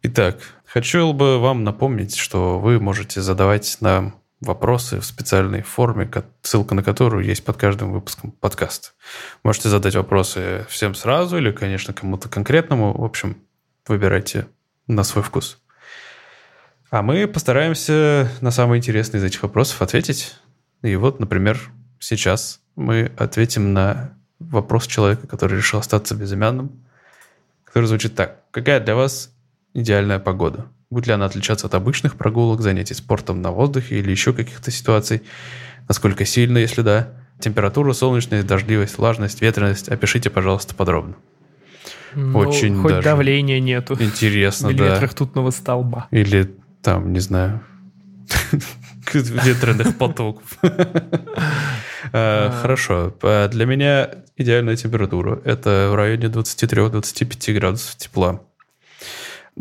Итак, 0.02 0.38
хочу 0.64 1.12
бы 1.12 1.38
вам 1.38 1.64
напомнить, 1.64 2.16
что 2.16 2.58
вы 2.58 2.78
можете 2.78 3.20
задавать 3.20 3.78
нам 3.80 4.14
вопросы 4.40 5.00
в 5.00 5.04
специальной 5.04 5.62
форме, 5.62 6.10
ссылка 6.42 6.74
на 6.74 6.82
которую 6.82 7.24
есть 7.24 7.44
под 7.44 7.56
каждым 7.56 7.92
выпуском 7.92 8.30
подкаста. 8.32 8.90
Можете 9.42 9.68
задать 9.68 9.96
вопросы 9.96 10.64
всем 10.68 10.94
сразу 10.94 11.38
или, 11.38 11.50
конечно, 11.50 11.92
кому-то 11.92 12.28
конкретному. 12.28 12.96
В 12.96 13.04
общем, 13.04 13.38
выбирайте 13.86 14.46
на 14.86 15.02
свой 15.02 15.24
вкус. 15.24 15.60
А 16.90 17.02
мы 17.02 17.26
постараемся 17.26 18.30
на 18.40 18.50
самые 18.50 18.78
интересные 18.78 19.20
из 19.20 19.24
этих 19.24 19.42
вопросов 19.42 19.82
ответить. 19.82 20.36
И 20.82 20.94
вот, 20.96 21.18
например, 21.18 21.60
сейчас 22.00 22.60
мы 22.76 23.10
ответим 23.16 23.72
на 23.72 24.12
вопрос 24.38 24.86
человека, 24.86 25.26
который 25.26 25.56
решил 25.56 25.80
остаться 25.80 26.14
безымянным, 26.14 26.70
который 27.64 27.86
звучит 27.86 28.14
так. 28.14 28.42
Какая 28.50 28.80
для 28.80 28.94
вас 28.94 29.32
идеальная 29.74 30.18
погода? 30.18 30.66
Будет 30.90 31.06
ли 31.08 31.12
она 31.12 31.26
отличаться 31.26 31.66
от 31.66 31.74
обычных 31.74 32.16
прогулок, 32.16 32.62
занятий 32.62 32.94
спортом 32.94 33.42
на 33.42 33.50
воздухе 33.50 33.98
или 33.98 34.10
еще 34.10 34.32
каких-то 34.32 34.70
ситуаций? 34.70 35.22
Насколько 35.86 36.24
сильно, 36.24 36.58
если 36.58 36.82
да? 36.82 37.12
Температура, 37.40 37.92
солнечность, 37.92 38.46
дождливость, 38.46 38.98
влажность, 38.98 39.42
ветренность. 39.42 39.88
Опишите, 39.88 40.30
пожалуйста, 40.30 40.74
подробно. 40.74 41.14
Ну, 42.14 42.38
Очень 42.38 42.80
хоть 42.80 42.92
даже 42.92 43.04
давления 43.04 43.60
нету. 43.60 43.96
Интересно, 44.00 44.68
Или 44.68 44.78
да. 44.78 45.00
ртутного 45.00 45.50
столба. 45.50 46.08
Или 46.10 46.54
там, 46.82 47.12
не 47.12 47.20
знаю, 47.20 47.60
ветреных 49.12 49.96
потоков. 49.98 50.58
Э, 52.12 52.50
Хорошо. 52.62 53.14
Э, 53.22 53.48
Для 53.48 53.66
меня 53.66 54.10
идеальная 54.36 54.76
температура. 54.76 55.40
Это 55.44 55.88
в 55.90 55.94
районе 55.94 56.26
23-25 56.26 57.54
градусов 57.54 57.96
тепла. 57.96 58.42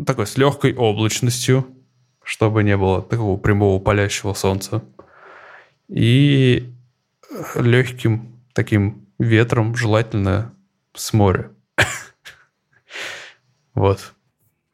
Такой 0.06 0.26
с 0.26 0.36
легкой 0.36 0.74
облачностью, 0.74 1.66
чтобы 2.22 2.62
не 2.62 2.76
было 2.76 3.02
такого 3.02 3.36
прямого 3.36 3.80
палящего 3.80 4.34
солнца. 4.34 4.82
И 5.88 6.72
легким 7.54 8.40
таким 8.52 9.08
ветром, 9.18 9.74
желательно 9.76 10.54
с 10.94 11.12
моря. 11.12 11.50
Вот. 13.74 14.12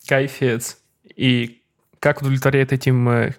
Кайфец. 0.08 0.78
И 1.14 1.62
как 1.98 2.22
удовлетворяет 2.22 2.72
этим 2.72 3.06
э, 3.10 3.34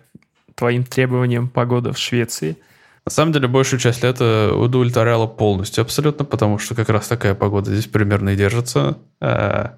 твоим 0.54 0.84
требованиям 0.84 1.50
погода 1.50 1.92
в 1.92 1.98
Швеции? 1.98 2.58
На 3.06 3.12
самом 3.12 3.34
деле, 3.34 3.48
большую 3.48 3.80
часть 3.80 4.04
лета 4.04 4.52
удовлетворяла 4.56 5.28
полностью 5.28 5.84
абсолютно, 5.84 6.26
потому 6.26 6.58
что 6.58 6.74
как 6.74 6.90
раз 6.90 7.08
такая 7.08 7.36
погода 7.36 7.72
здесь 7.72 7.86
примерно 7.86 8.30
и 8.30 8.36
держится. 8.36 8.98
А, 9.22 9.76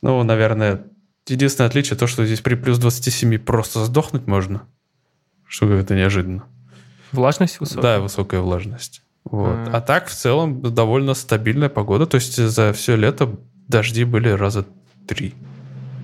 Ну, 0.00 0.22
наверное, 0.22 0.82
единственное 1.26 1.68
отличие 1.68 1.96
то, 1.98 2.06
что 2.06 2.24
здесь 2.24 2.40
при 2.40 2.54
плюс 2.54 2.78
27 2.78 3.38
просто 3.38 3.84
сдохнуть 3.84 4.26
можно. 4.26 4.62
Что 5.48 5.72
это 5.72 5.94
неожиданно. 5.96 6.44
Влажность 7.12 7.58
высокая? 7.58 7.82
Да, 7.82 8.00
высокая 8.00 8.40
влажность. 8.40 9.02
Вот. 9.24 9.48
А. 9.48 9.70
А 9.78 9.80
так, 9.80 10.06
в 10.08 10.14
целом, 10.14 10.60
довольно 10.62 11.14
стабильная 11.14 11.68
погода. 11.68 12.06
То 12.06 12.16
есть 12.16 12.36
за 12.36 12.72
все 12.72 12.94
лето 12.96 13.34
дожди 13.68 14.04
были 14.04 14.28
раза 14.28 14.66
три. 15.08 15.34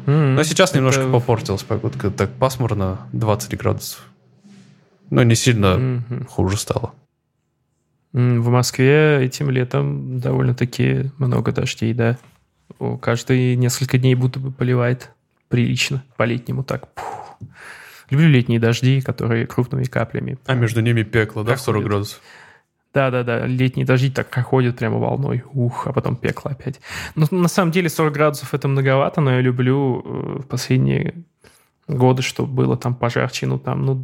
М, 0.07 0.35
Но 0.35 0.43
сейчас 0.45 0.71
это 0.71 0.79
немножко 0.79 1.09
попортилась 1.09 1.63
погодка. 1.63 2.11
Так 2.11 2.31
пасмурно, 2.33 3.07
20 3.13 3.57
градусов. 3.59 4.07
Но 5.11 5.23
не 5.23 5.35
сильно 5.35 5.77
мгм. 5.77 6.27
хуже 6.27 6.57
стало. 6.57 6.95
В 8.13 8.49
Москве 8.49 9.25
этим 9.25 9.51
летом 9.51 10.19
довольно-таки 10.19 11.11
много 11.19 11.53
дождей, 11.53 11.95
да. 11.95 12.19
Каждые 13.01 13.57
несколько 13.57 13.99
дней 13.99 14.15
будто 14.15 14.41
бы 14.41 14.51
поливает 14.51 15.11
прилично, 15.49 16.03
по-летнему 16.17 16.65
так. 16.65 16.93
Пух. 16.95 17.39
Люблю 18.11 18.29
летние 18.29 18.59
дожди, 18.59 19.01
которые 19.01 19.47
крупными 19.47 19.85
каплями. 19.85 20.39
А 20.47 20.55
между 20.55 20.81
ними 20.81 21.03
пекло, 21.03 21.45
да, 21.45 21.55
в 21.55 21.61
40 21.61 21.65
Проходит. 21.65 21.89
градусов? 21.89 22.21
Да-да-да, 22.93 23.47
летние 23.47 23.87
дожди 23.87 24.11
так 24.11 24.31
проходят 24.31 24.77
прямо 24.77 24.99
волной. 24.99 25.45
Ух, 25.53 25.87
а 25.87 25.93
потом 25.93 26.17
пекло 26.17 26.51
опять. 26.51 26.81
Ну, 27.15 27.27
на 27.31 27.47
самом 27.47 27.71
деле 27.71 27.89
40 27.89 28.13
градусов 28.13 28.53
это 28.53 28.67
многовато, 28.67 29.21
но 29.21 29.35
я 29.35 29.41
люблю 29.41 30.03
э, 30.05 30.39
в 30.41 30.47
последние 30.49 31.15
годы, 31.87 32.23
чтобы 32.23 32.53
было 32.53 32.77
там 32.77 32.97
пожарче, 32.97 33.47
ну 33.47 33.61
там, 33.61 33.85
ну 33.85 33.95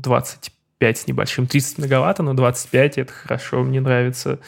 25 0.80 0.98
с 0.98 1.06
небольшим. 1.06 1.46
30 1.46 1.78
многовато, 1.78 2.22
но 2.22 2.34
25 2.34 2.98
это 2.98 3.12
хорошо. 3.12 3.62
Мне 3.62 3.80
нравится, 3.80 4.38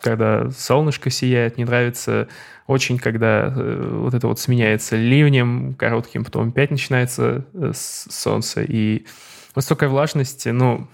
когда 0.00 0.50
солнышко 0.50 1.10
сияет, 1.10 1.56
мне 1.56 1.66
нравится 1.66 2.28
очень, 2.66 2.98
когда 2.98 3.52
э, 3.54 3.90
вот 4.02 4.14
это 4.14 4.26
вот 4.26 4.40
сменяется 4.40 4.96
ливнем 4.96 5.74
коротким, 5.74 6.24
потом 6.24 6.48
опять 6.48 6.70
начинается 6.70 7.44
э, 7.54 7.72
солнце. 7.74 8.62
И 8.62 9.06
высокая 9.54 9.88
влажность, 9.88 10.46
ну, 10.46 10.88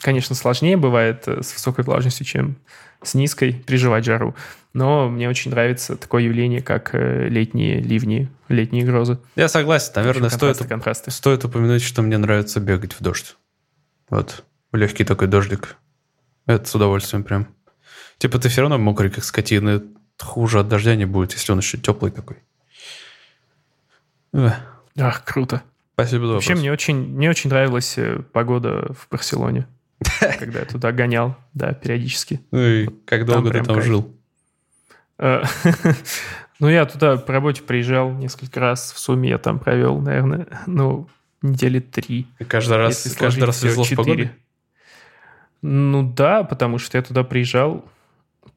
конечно, 0.00 0.34
сложнее 0.34 0.76
бывает 0.76 1.24
э, 1.26 1.42
с 1.42 1.52
высокой 1.52 1.84
влажностью, 1.84 2.24
чем 2.24 2.56
с 3.02 3.14
низкой 3.14 3.52
приживать 3.52 4.04
жару. 4.04 4.34
Но 4.72 5.10
мне 5.10 5.28
очень 5.28 5.50
нравится 5.50 5.96
такое 5.96 6.22
явление, 6.22 6.62
как 6.62 6.94
э, 6.94 7.28
летние 7.28 7.80
ливни, 7.80 8.30
летние 8.48 8.84
грозы. 8.84 9.18
Я 9.36 9.48
согласен. 9.48 9.92
Наверное, 9.96 10.30
стоит, 10.30 10.56
контрасты. 10.56 11.10
стоит 11.10 11.44
упомянуть, 11.44 11.82
что 11.82 12.00
мне 12.00 12.16
нравится 12.16 12.60
бегать 12.60 12.94
в 12.94 13.02
дождь. 13.02 13.36
Вот. 14.08 14.44
Легкий 14.72 15.04
такой 15.04 15.28
дождик. 15.28 15.76
Это 16.46 16.68
с 16.68 16.74
удовольствием 16.74 17.24
прям. 17.24 17.48
Типа 18.18 18.38
ты 18.38 18.48
все 18.48 18.62
равно 18.62 18.78
мокрый, 18.78 19.10
как 19.10 19.24
скотина. 19.24 19.82
Хуже 20.18 20.60
от 20.60 20.68
дождя 20.68 20.94
не 20.94 21.04
будет, 21.04 21.32
если 21.32 21.52
он 21.52 21.58
еще 21.58 21.78
теплый 21.78 22.10
такой. 22.12 22.36
Эх, 24.32 24.54
Ах, 24.98 25.24
круто. 25.24 25.62
Спасибо 25.94 26.26
за 26.26 26.32
Вообще, 26.34 26.50
вопрос. 26.50 26.60
мне 26.60 26.72
очень, 26.72 26.96
мне 26.96 27.30
очень 27.30 27.50
нравилась 27.50 27.98
э, 27.98 28.20
погода 28.32 28.92
в 28.94 29.08
Барселоне, 29.10 29.66
когда 30.38 30.60
я 30.60 30.64
туда 30.64 30.92
гонял, 30.92 31.36
да, 31.54 31.72
периодически. 31.74 32.40
Ну 32.50 32.60
и 32.60 32.86
как 33.04 33.26
долго 33.26 33.50
ты 33.50 33.62
там 33.62 33.82
жил? 33.82 34.14
Э, 35.18 35.42
Ну, 36.60 36.68
я 36.68 36.86
туда 36.86 37.16
по 37.16 37.32
работе 37.32 37.60
приезжал 37.60 38.12
несколько 38.12 38.60
раз. 38.60 38.92
В 38.92 38.98
сумме 39.00 39.30
я 39.30 39.38
там 39.38 39.58
провел, 39.58 39.98
наверное, 39.98 40.46
ну, 40.68 41.08
недели 41.42 41.80
три. 41.80 42.26
И 42.38 42.44
каждый 42.44 42.76
раз, 42.76 43.04
Если 43.04 43.18
каждый 43.18 43.44
раз 43.44 43.62
везло 43.62 43.84
с 43.84 43.88
четыре. 43.88 44.04
погодой? 44.04 44.30
Ну 45.62 46.02
да, 46.12 46.42
потому 46.42 46.78
что 46.78 46.98
я 46.98 47.02
туда 47.02 47.22
приезжал, 47.24 47.84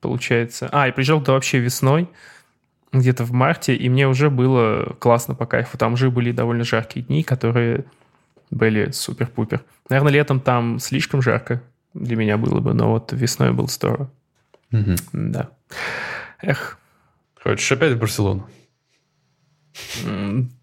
получается... 0.01 0.69
А, 0.71 0.87
я 0.87 0.93
приезжал 0.93 1.19
туда 1.19 1.33
вообще 1.33 1.59
весной, 1.59 2.09
где-то 2.91 3.23
в 3.25 3.31
марте, 3.31 3.75
и 3.75 3.89
мне 3.89 4.07
уже 4.07 4.29
было 4.29 4.95
классно 4.99 5.35
по 5.35 5.45
кайфу. 5.45 5.77
Там 5.77 5.93
уже 5.93 6.09
были 6.09 6.31
довольно 6.31 6.63
жаркие 6.63 7.05
дни, 7.05 7.23
которые 7.23 7.85
были 8.49 8.91
супер-пупер. 8.91 9.63
Наверное, 9.89 10.13
летом 10.13 10.39
там 10.39 10.79
слишком 10.79 11.21
жарко 11.21 11.61
для 11.93 12.15
меня 12.15 12.37
было 12.37 12.59
бы, 12.59 12.73
но 12.73 12.91
вот 12.91 13.13
весной 13.13 13.51
было 13.51 13.67
здорово. 13.67 14.09
Мгм. 14.71 14.95
Да. 15.13 15.49
Эх, 16.41 16.77
Хочешь 17.45 17.71
опять 17.71 17.93
в 17.93 17.99
Барселону? 17.99 18.49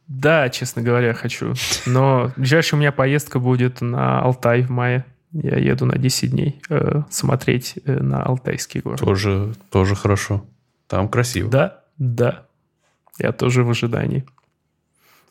Да, 0.09 0.49
честно 0.49 0.83
говоря, 0.83 1.15
хочу. 1.15 1.55
Но 1.87 2.33
ближайшая 2.37 2.79
у 2.79 2.81
меня 2.81 2.93
поездка 2.93 3.39
будет 3.39 3.81
на 3.81 4.21
Алтай 4.21 4.63
в 4.63 4.71
мае. 4.71 5.05
Я 5.33 5.59
еду 5.59 5.87
на 5.87 5.97
10 5.97 6.31
дней 6.31 6.61
э, 6.69 7.03
смотреть 7.09 7.79
э, 7.85 8.01
на 8.01 8.23
Алтайский 8.23 8.81
город. 8.81 9.01
Тоже, 9.01 9.55
тоже 9.71 9.95
хорошо. 9.95 10.45
Там 10.89 11.09
красиво. 11.09 11.51
Да, 11.51 11.85
да. 11.97 12.47
Я 13.19 13.33
тоже 13.33 13.65
в 13.65 13.71
ожидании. 13.71 14.27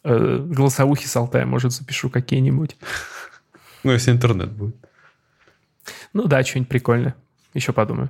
Э, 0.04 0.44
голосовухи 0.44 1.06
с 1.06 1.16
Алтая, 1.16 1.46
может, 1.46 1.72
запишу 1.72 2.10
какие-нибудь. 2.10 2.78
Ну, 3.84 3.92
если 3.92 4.12
интернет 4.12 4.52
будет. 4.52 4.76
Ну 6.14 6.26
да, 6.28 6.44
что-нибудь 6.44 6.70
прикольное. 6.70 7.16
Еще 7.54 7.74
подумаю. 7.74 8.10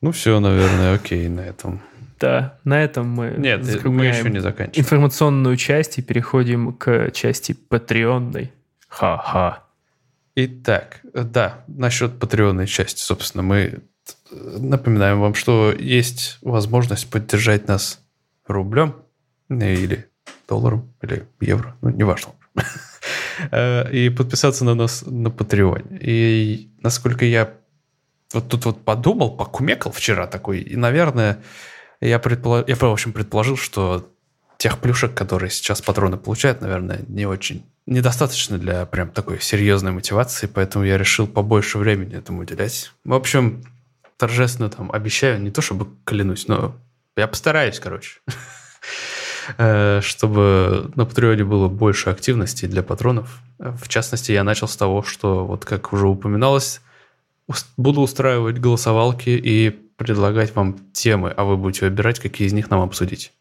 Ну, 0.00 0.12
все, 0.12 0.38
наверное, 0.38 0.94
окей 0.94 1.28
на 1.28 1.40
этом. 1.40 1.80
Да, 2.18 2.58
на 2.64 2.82
этом 2.82 3.08
мы 3.08 3.34
Нет, 3.38 3.62
мы 3.84 4.06
еще 4.06 4.30
не 4.30 4.40
заканчиваем. 4.40 4.80
информационную 4.84 5.56
часть 5.56 5.98
и 5.98 6.02
переходим 6.02 6.72
к 6.72 7.10
части 7.12 7.52
патреонной. 7.52 8.52
Ха-ха. 8.88 9.64
Итак, 10.34 11.00
да, 11.12 11.64
насчет 11.66 12.18
патреонной 12.18 12.66
части, 12.66 13.00
собственно, 13.00 13.42
мы 13.42 13.58
э, 13.58 14.58
напоминаем 14.58 15.20
вам, 15.20 15.34
что 15.34 15.72
есть 15.72 16.38
возможность 16.42 17.10
поддержать 17.10 17.66
нас 17.68 18.00
рублем 18.46 18.94
э, 19.48 19.74
или 19.74 20.06
долларом, 20.48 20.92
или 21.02 21.24
евро, 21.40 21.76
ну, 21.82 21.90
неважно. 21.90 22.32
Э, 23.52 23.88
И 23.92 24.10
подписаться 24.10 24.64
на 24.64 24.74
нас 24.74 25.04
на 25.06 25.30
Патреоне. 25.30 25.98
И 26.00 26.70
насколько 26.82 27.24
я 27.24 27.52
вот 28.32 28.48
тут 28.48 28.64
вот 28.64 28.84
подумал, 28.84 29.36
покумекал 29.36 29.92
вчера 29.92 30.26
такой, 30.26 30.58
и, 30.60 30.74
наверное, 30.74 31.38
я, 32.00 32.18
предположил, 32.18 32.66
я, 32.68 32.76
в 32.76 32.84
общем, 32.84 33.12
предположил, 33.12 33.56
что 33.56 34.08
тех 34.56 34.78
плюшек, 34.78 35.14
которые 35.14 35.50
сейчас 35.50 35.80
патроны 35.80 36.16
получают, 36.16 36.60
наверное, 36.60 37.04
не 37.08 37.26
очень 37.26 37.64
недостаточно 37.86 38.58
для 38.58 38.84
прям 38.86 39.10
такой 39.10 39.40
серьезной 39.40 39.92
мотивации, 39.92 40.46
поэтому 40.46 40.84
я 40.84 40.98
решил 40.98 41.26
побольше 41.26 41.78
времени 41.78 42.16
этому 42.16 42.42
уделять. 42.42 42.92
В 43.04 43.14
общем, 43.14 43.64
торжественно 44.16 44.68
там 44.68 44.92
обещаю, 44.92 45.40
не 45.40 45.50
то 45.50 45.62
чтобы 45.62 45.88
клянусь, 46.04 46.48
но 46.48 46.76
я 47.16 47.26
постараюсь, 47.26 47.80
короче, 47.80 48.20
Э, 49.56 50.00
чтобы 50.02 50.90
на 50.94 51.06
Патреоне 51.06 51.44
было 51.44 51.68
больше 51.68 52.10
активности 52.10 52.66
для 52.66 52.82
патронов. 52.82 53.40
В 53.58 53.88
частности, 53.88 54.32
я 54.32 54.44
начал 54.44 54.68
с 54.68 54.76
того, 54.76 55.02
что, 55.02 55.46
вот 55.46 55.64
как 55.64 55.92
уже 55.92 56.06
упоминалось, 56.06 56.80
буду 57.76 58.02
устраивать 58.02 58.58
голосовалки 58.58 59.30
и 59.30 59.87
предлагать 59.98 60.54
вам 60.54 60.78
темы, 60.92 61.34
а 61.36 61.44
вы 61.44 61.56
будете 61.56 61.84
выбирать, 61.84 62.20
какие 62.20 62.46
из 62.46 62.52
них 62.52 62.70
нам 62.70 62.80
обсудить. 62.80 63.32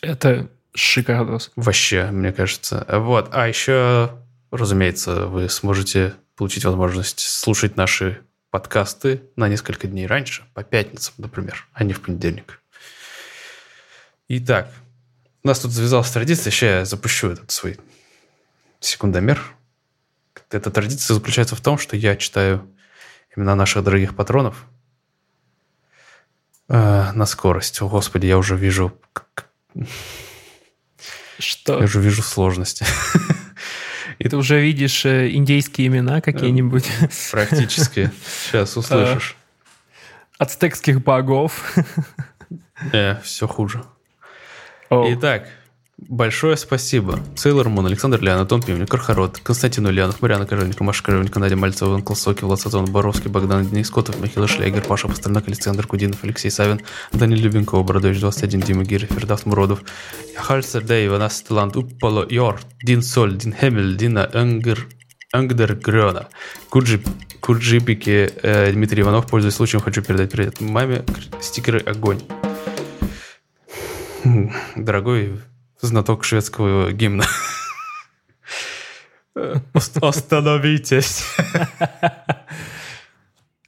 Это 0.00 0.48
шикардос. 0.74 1.52
Вообще, 1.54 2.10
мне 2.10 2.32
кажется. 2.32 2.86
Вот. 2.88 3.28
А 3.32 3.46
еще, 3.46 4.10
разумеется, 4.50 5.26
вы 5.26 5.48
сможете 5.48 6.14
получить 6.34 6.64
возможность 6.64 7.20
слушать 7.20 7.76
наши 7.76 8.18
подкасты 8.50 9.22
на 9.36 9.48
несколько 9.48 9.86
дней 9.86 10.06
раньше, 10.06 10.44
по 10.54 10.64
пятницам, 10.64 11.14
например, 11.18 11.66
а 11.74 11.84
не 11.84 11.92
в 11.92 12.00
понедельник. 12.00 12.62
Итак, 14.28 14.72
у 15.44 15.48
нас 15.48 15.60
тут 15.60 15.72
завязалась 15.72 16.10
традиция, 16.10 16.50
сейчас 16.50 16.62
я 16.62 16.84
запущу 16.86 17.28
этот 17.28 17.50
свой 17.50 17.78
секундомер. 18.80 19.42
Эта 20.50 20.70
традиция 20.70 21.14
заключается 21.14 21.54
в 21.54 21.60
том, 21.60 21.76
что 21.76 21.96
я 21.96 22.16
читаю 22.16 22.66
имена 23.34 23.54
наших 23.54 23.84
дорогих 23.84 24.16
патронов 24.16 24.66
э, 26.68 27.12
на 27.12 27.26
скорость. 27.26 27.80
О, 27.82 27.88
Господи, 27.88 28.26
я 28.26 28.38
уже 28.38 28.56
вижу... 28.56 28.98
Что? 31.38 31.78
Я 31.78 31.84
уже 31.84 32.00
вижу 32.00 32.22
сложности. 32.22 32.86
И 34.18 34.28
ты 34.28 34.36
уже 34.36 34.60
видишь 34.60 35.04
э, 35.04 35.30
индейские 35.30 35.88
имена 35.88 36.20
какие-нибудь? 36.20 36.90
Практически. 37.30 38.10
Сейчас 38.44 38.76
услышишь. 38.76 39.36
Ацтекских 40.38 41.02
богов. 41.02 41.74
Э, 42.92 43.20
все 43.22 43.46
хуже. 43.46 43.84
Итак, 44.90 45.48
большое 45.98 46.56
спасибо. 46.56 47.20
Сейлор 47.36 47.68
Мун, 47.68 47.86
Александр 47.86 48.20
Лян, 48.20 48.40
Антон 48.40 48.62
Пивник, 48.62 48.88
Кархарот, 48.88 49.38
Константин 49.42 49.86
Ульянов, 49.86 50.20
Марьяна 50.20 50.46
Кожевникова, 50.46 50.86
Маша 50.86 51.02
Кожевникова, 51.02 51.40
Надя 51.40 51.56
Мальцева, 51.56 51.90
Иван 51.90 52.02
Колсоки, 52.02 52.44
Влад 52.44 52.60
Сазон, 52.60 52.86
Боровский, 52.86 53.30
Богдан 53.30 53.66
Денис 53.66 53.90
Котов, 53.90 54.20
Михаил 54.20 54.46
Шлегер, 54.46 54.82
Паша 54.82 55.08
Пастернак, 55.08 55.48
Александр 55.48 55.86
Кудинов, 55.86 56.22
Алексей 56.22 56.50
Савин, 56.50 56.80
Данил 57.12 57.38
Любенков, 57.38 57.84
Бородович 57.84 58.20
21, 58.20 58.60
Дима 58.60 58.84
Гирь, 58.84 59.06
Фердаф 59.06 59.46
Муродов, 59.46 59.82
Хальцер 60.36 60.82
Дэй, 60.82 61.08
Ванас 61.08 61.40
Талант, 61.42 61.76
Уппало, 61.76 62.26
Йор, 62.28 62.60
Дин 62.82 63.02
Соль, 63.02 63.36
Дин 63.36 63.54
Хемель, 63.54 63.96
Дина 63.96 64.28
Энгер, 64.32 64.86
Энгдер 65.32 65.74
Грёна, 65.76 66.28
Куджи, 66.68 67.02
Куджипики, 67.40 68.30
э, 68.42 68.72
Дмитрий 68.72 69.02
Иванов, 69.02 69.26
пользуясь 69.26 69.54
случаем, 69.54 69.82
хочу 69.82 70.02
передать 70.02 70.30
привет 70.30 70.60
маме, 70.60 71.04
стикеры 71.40 71.80
огонь. 71.80 72.20
Дорогой 74.76 75.40
знаток 75.80 76.24
шведского 76.24 76.92
гимна. 76.92 77.24
Остановитесь. 80.00 81.24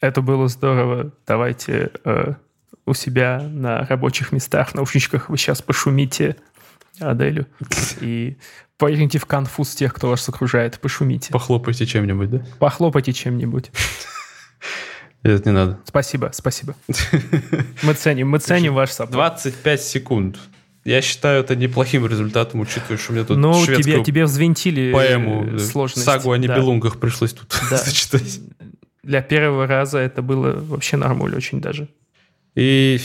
Это 0.01 0.23
было 0.23 0.49
здорово. 0.49 1.13
Давайте 1.27 1.91
э, 2.05 2.35
у 2.87 2.95
себя 2.95 3.41
на 3.41 3.85
рабочих 3.87 4.33
местах, 4.33 4.71
в 4.71 4.75
наушничках 4.75 5.29
вы 5.29 5.37
сейчас 5.37 5.61
пошумите 5.61 6.37
Аделю 7.01 7.47
и 8.01 8.39
поиграйте 8.77 9.19
в 9.19 9.27
конфуз 9.27 9.75
тех, 9.75 9.93
кто 9.93 10.09
вас 10.11 10.29
окружает. 10.29 10.81
Пошумите. 10.81 11.33
Похлопайте 11.33 11.87
чем-нибудь, 11.87 12.31
да? 12.31 12.47
Похлопайте 12.59 13.13
чем-нибудь. 13.13 13.71
Это 15.23 15.49
не 15.49 15.55
надо. 15.55 15.81
Спасибо, 15.85 16.31
спасибо. 16.33 16.75
Мы 17.83 17.95
ценим, 17.95 18.31
мы 18.31 18.39
ценим 18.39 18.75
ваш 18.75 18.91
саппорт. 18.91 19.13
25 19.13 19.83
секунд. 19.83 20.39
Я 20.89 21.03
считаю 21.03 21.43
это 21.45 21.55
неплохим 21.55 22.07
результатом, 22.07 22.61
учитывая, 22.61 22.97
что 22.97 23.13
мне 23.13 23.23
тут 23.25 23.37
Ну, 23.37 23.53
тебе, 23.67 24.03
тебе 24.03 24.25
взвинтили 24.25 24.91
поэму, 24.93 25.45
э, 25.45 25.51
да, 25.53 25.59
сложность. 25.59 26.05
сагу 26.05 26.33
о 26.33 26.39
Да. 26.39 26.43
небелунгах 26.43 26.99
пришлось 26.99 27.35
тут 27.35 27.55
Да. 27.71 27.77
зачитать. 27.85 28.41
Для 29.03 29.21
первого 29.21 29.67
раза 29.67 29.99
это 29.99 30.23
было 30.23 30.53
вообще 30.59 30.97
нормально 30.97 31.37
очень 31.37 31.61
даже. 31.61 31.89
И 32.55 32.99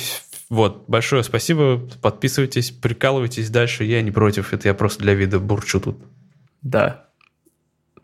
вот, 0.50 0.86
большое 0.88 1.24
спасибо. 1.24 1.78
Подписывайтесь, 2.02 2.72
прикалывайтесь 2.72 3.50
дальше. 3.50 3.84
Я 3.84 4.02
не 4.02 4.12
против, 4.12 4.54
это 4.54 4.70
я 4.70 4.74
просто 4.74 5.04
для 5.04 5.14
вида 5.14 5.40
бурчу 5.40 5.82
тут. 5.82 5.98
Да. 6.62 7.08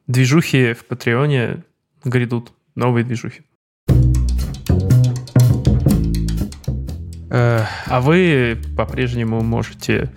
Движухи 0.07 0.73
в 0.73 0.83
Патреоне 0.85 1.63
грядут. 2.03 2.51
Новые 2.75 3.05
движухи. 3.05 3.43
А 7.31 7.99
вы 8.01 8.57
по-прежнему 8.75 9.41
можете 9.41 10.11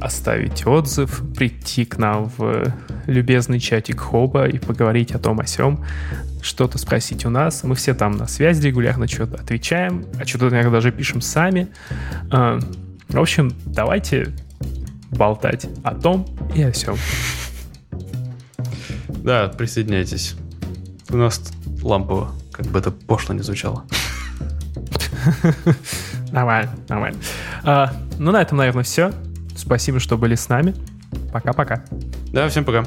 оставить 0.00 0.66
отзыв, 0.66 1.22
прийти 1.34 1.84
к 1.84 1.96
нам 1.98 2.30
в 2.36 2.72
любезный 3.06 3.58
чатик 3.58 4.00
Хоба 4.00 4.46
и 4.46 4.58
поговорить 4.58 5.12
о 5.12 5.18
том 5.18 5.40
о 5.40 5.46
сём, 5.46 5.84
что-то 6.42 6.76
спросить 6.78 7.24
у 7.24 7.30
нас. 7.30 7.62
Мы 7.64 7.74
все 7.74 7.94
там 7.94 8.12
на 8.12 8.26
связи 8.26 8.66
регулярно 8.66 9.06
что-то 9.06 9.36
отвечаем, 9.36 10.04
а 10.20 10.26
что-то 10.26 10.48
иногда 10.48 10.70
даже 10.70 10.90
пишем 10.92 11.20
сами. 11.20 11.68
А, 12.30 12.58
В 13.08 13.18
общем, 13.18 13.52
давайте 13.66 14.28
болтать 15.10 15.66
о 15.84 15.94
том 15.94 16.26
и 16.54 16.62
о 16.62 16.72
сём. 16.72 16.96
Да, 19.08 19.48
присоединяйтесь. 19.48 20.34
У 21.10 21.16
нас 21.16 21.40
лампово, 21.82 22.32
как 22.50 22.66
бы 22.66 22.78
это 22.78 22.90
пошло 22.90 23.34
не 23.34 23.42
звучало. 23.42 23.84
Нормально, 26.32 26.72
нормально. 26.88 27.18
А, 27.62 27.92
ну, 28.18 28.32
на 28.32 28.40
этом, 28.40 28.58
наверное, 28.58 28.84
все. 28.84 29.12
Спасибо, 29.56 30.00
что 30.00 30.16
были 30.16 30.34
с 30.34 30.48
нами. 30.48 30.74
Пока-пока. 31.32 31.84
Да, 32.32 32.48
всем 32.48 32.64
пока. 32.64 32.84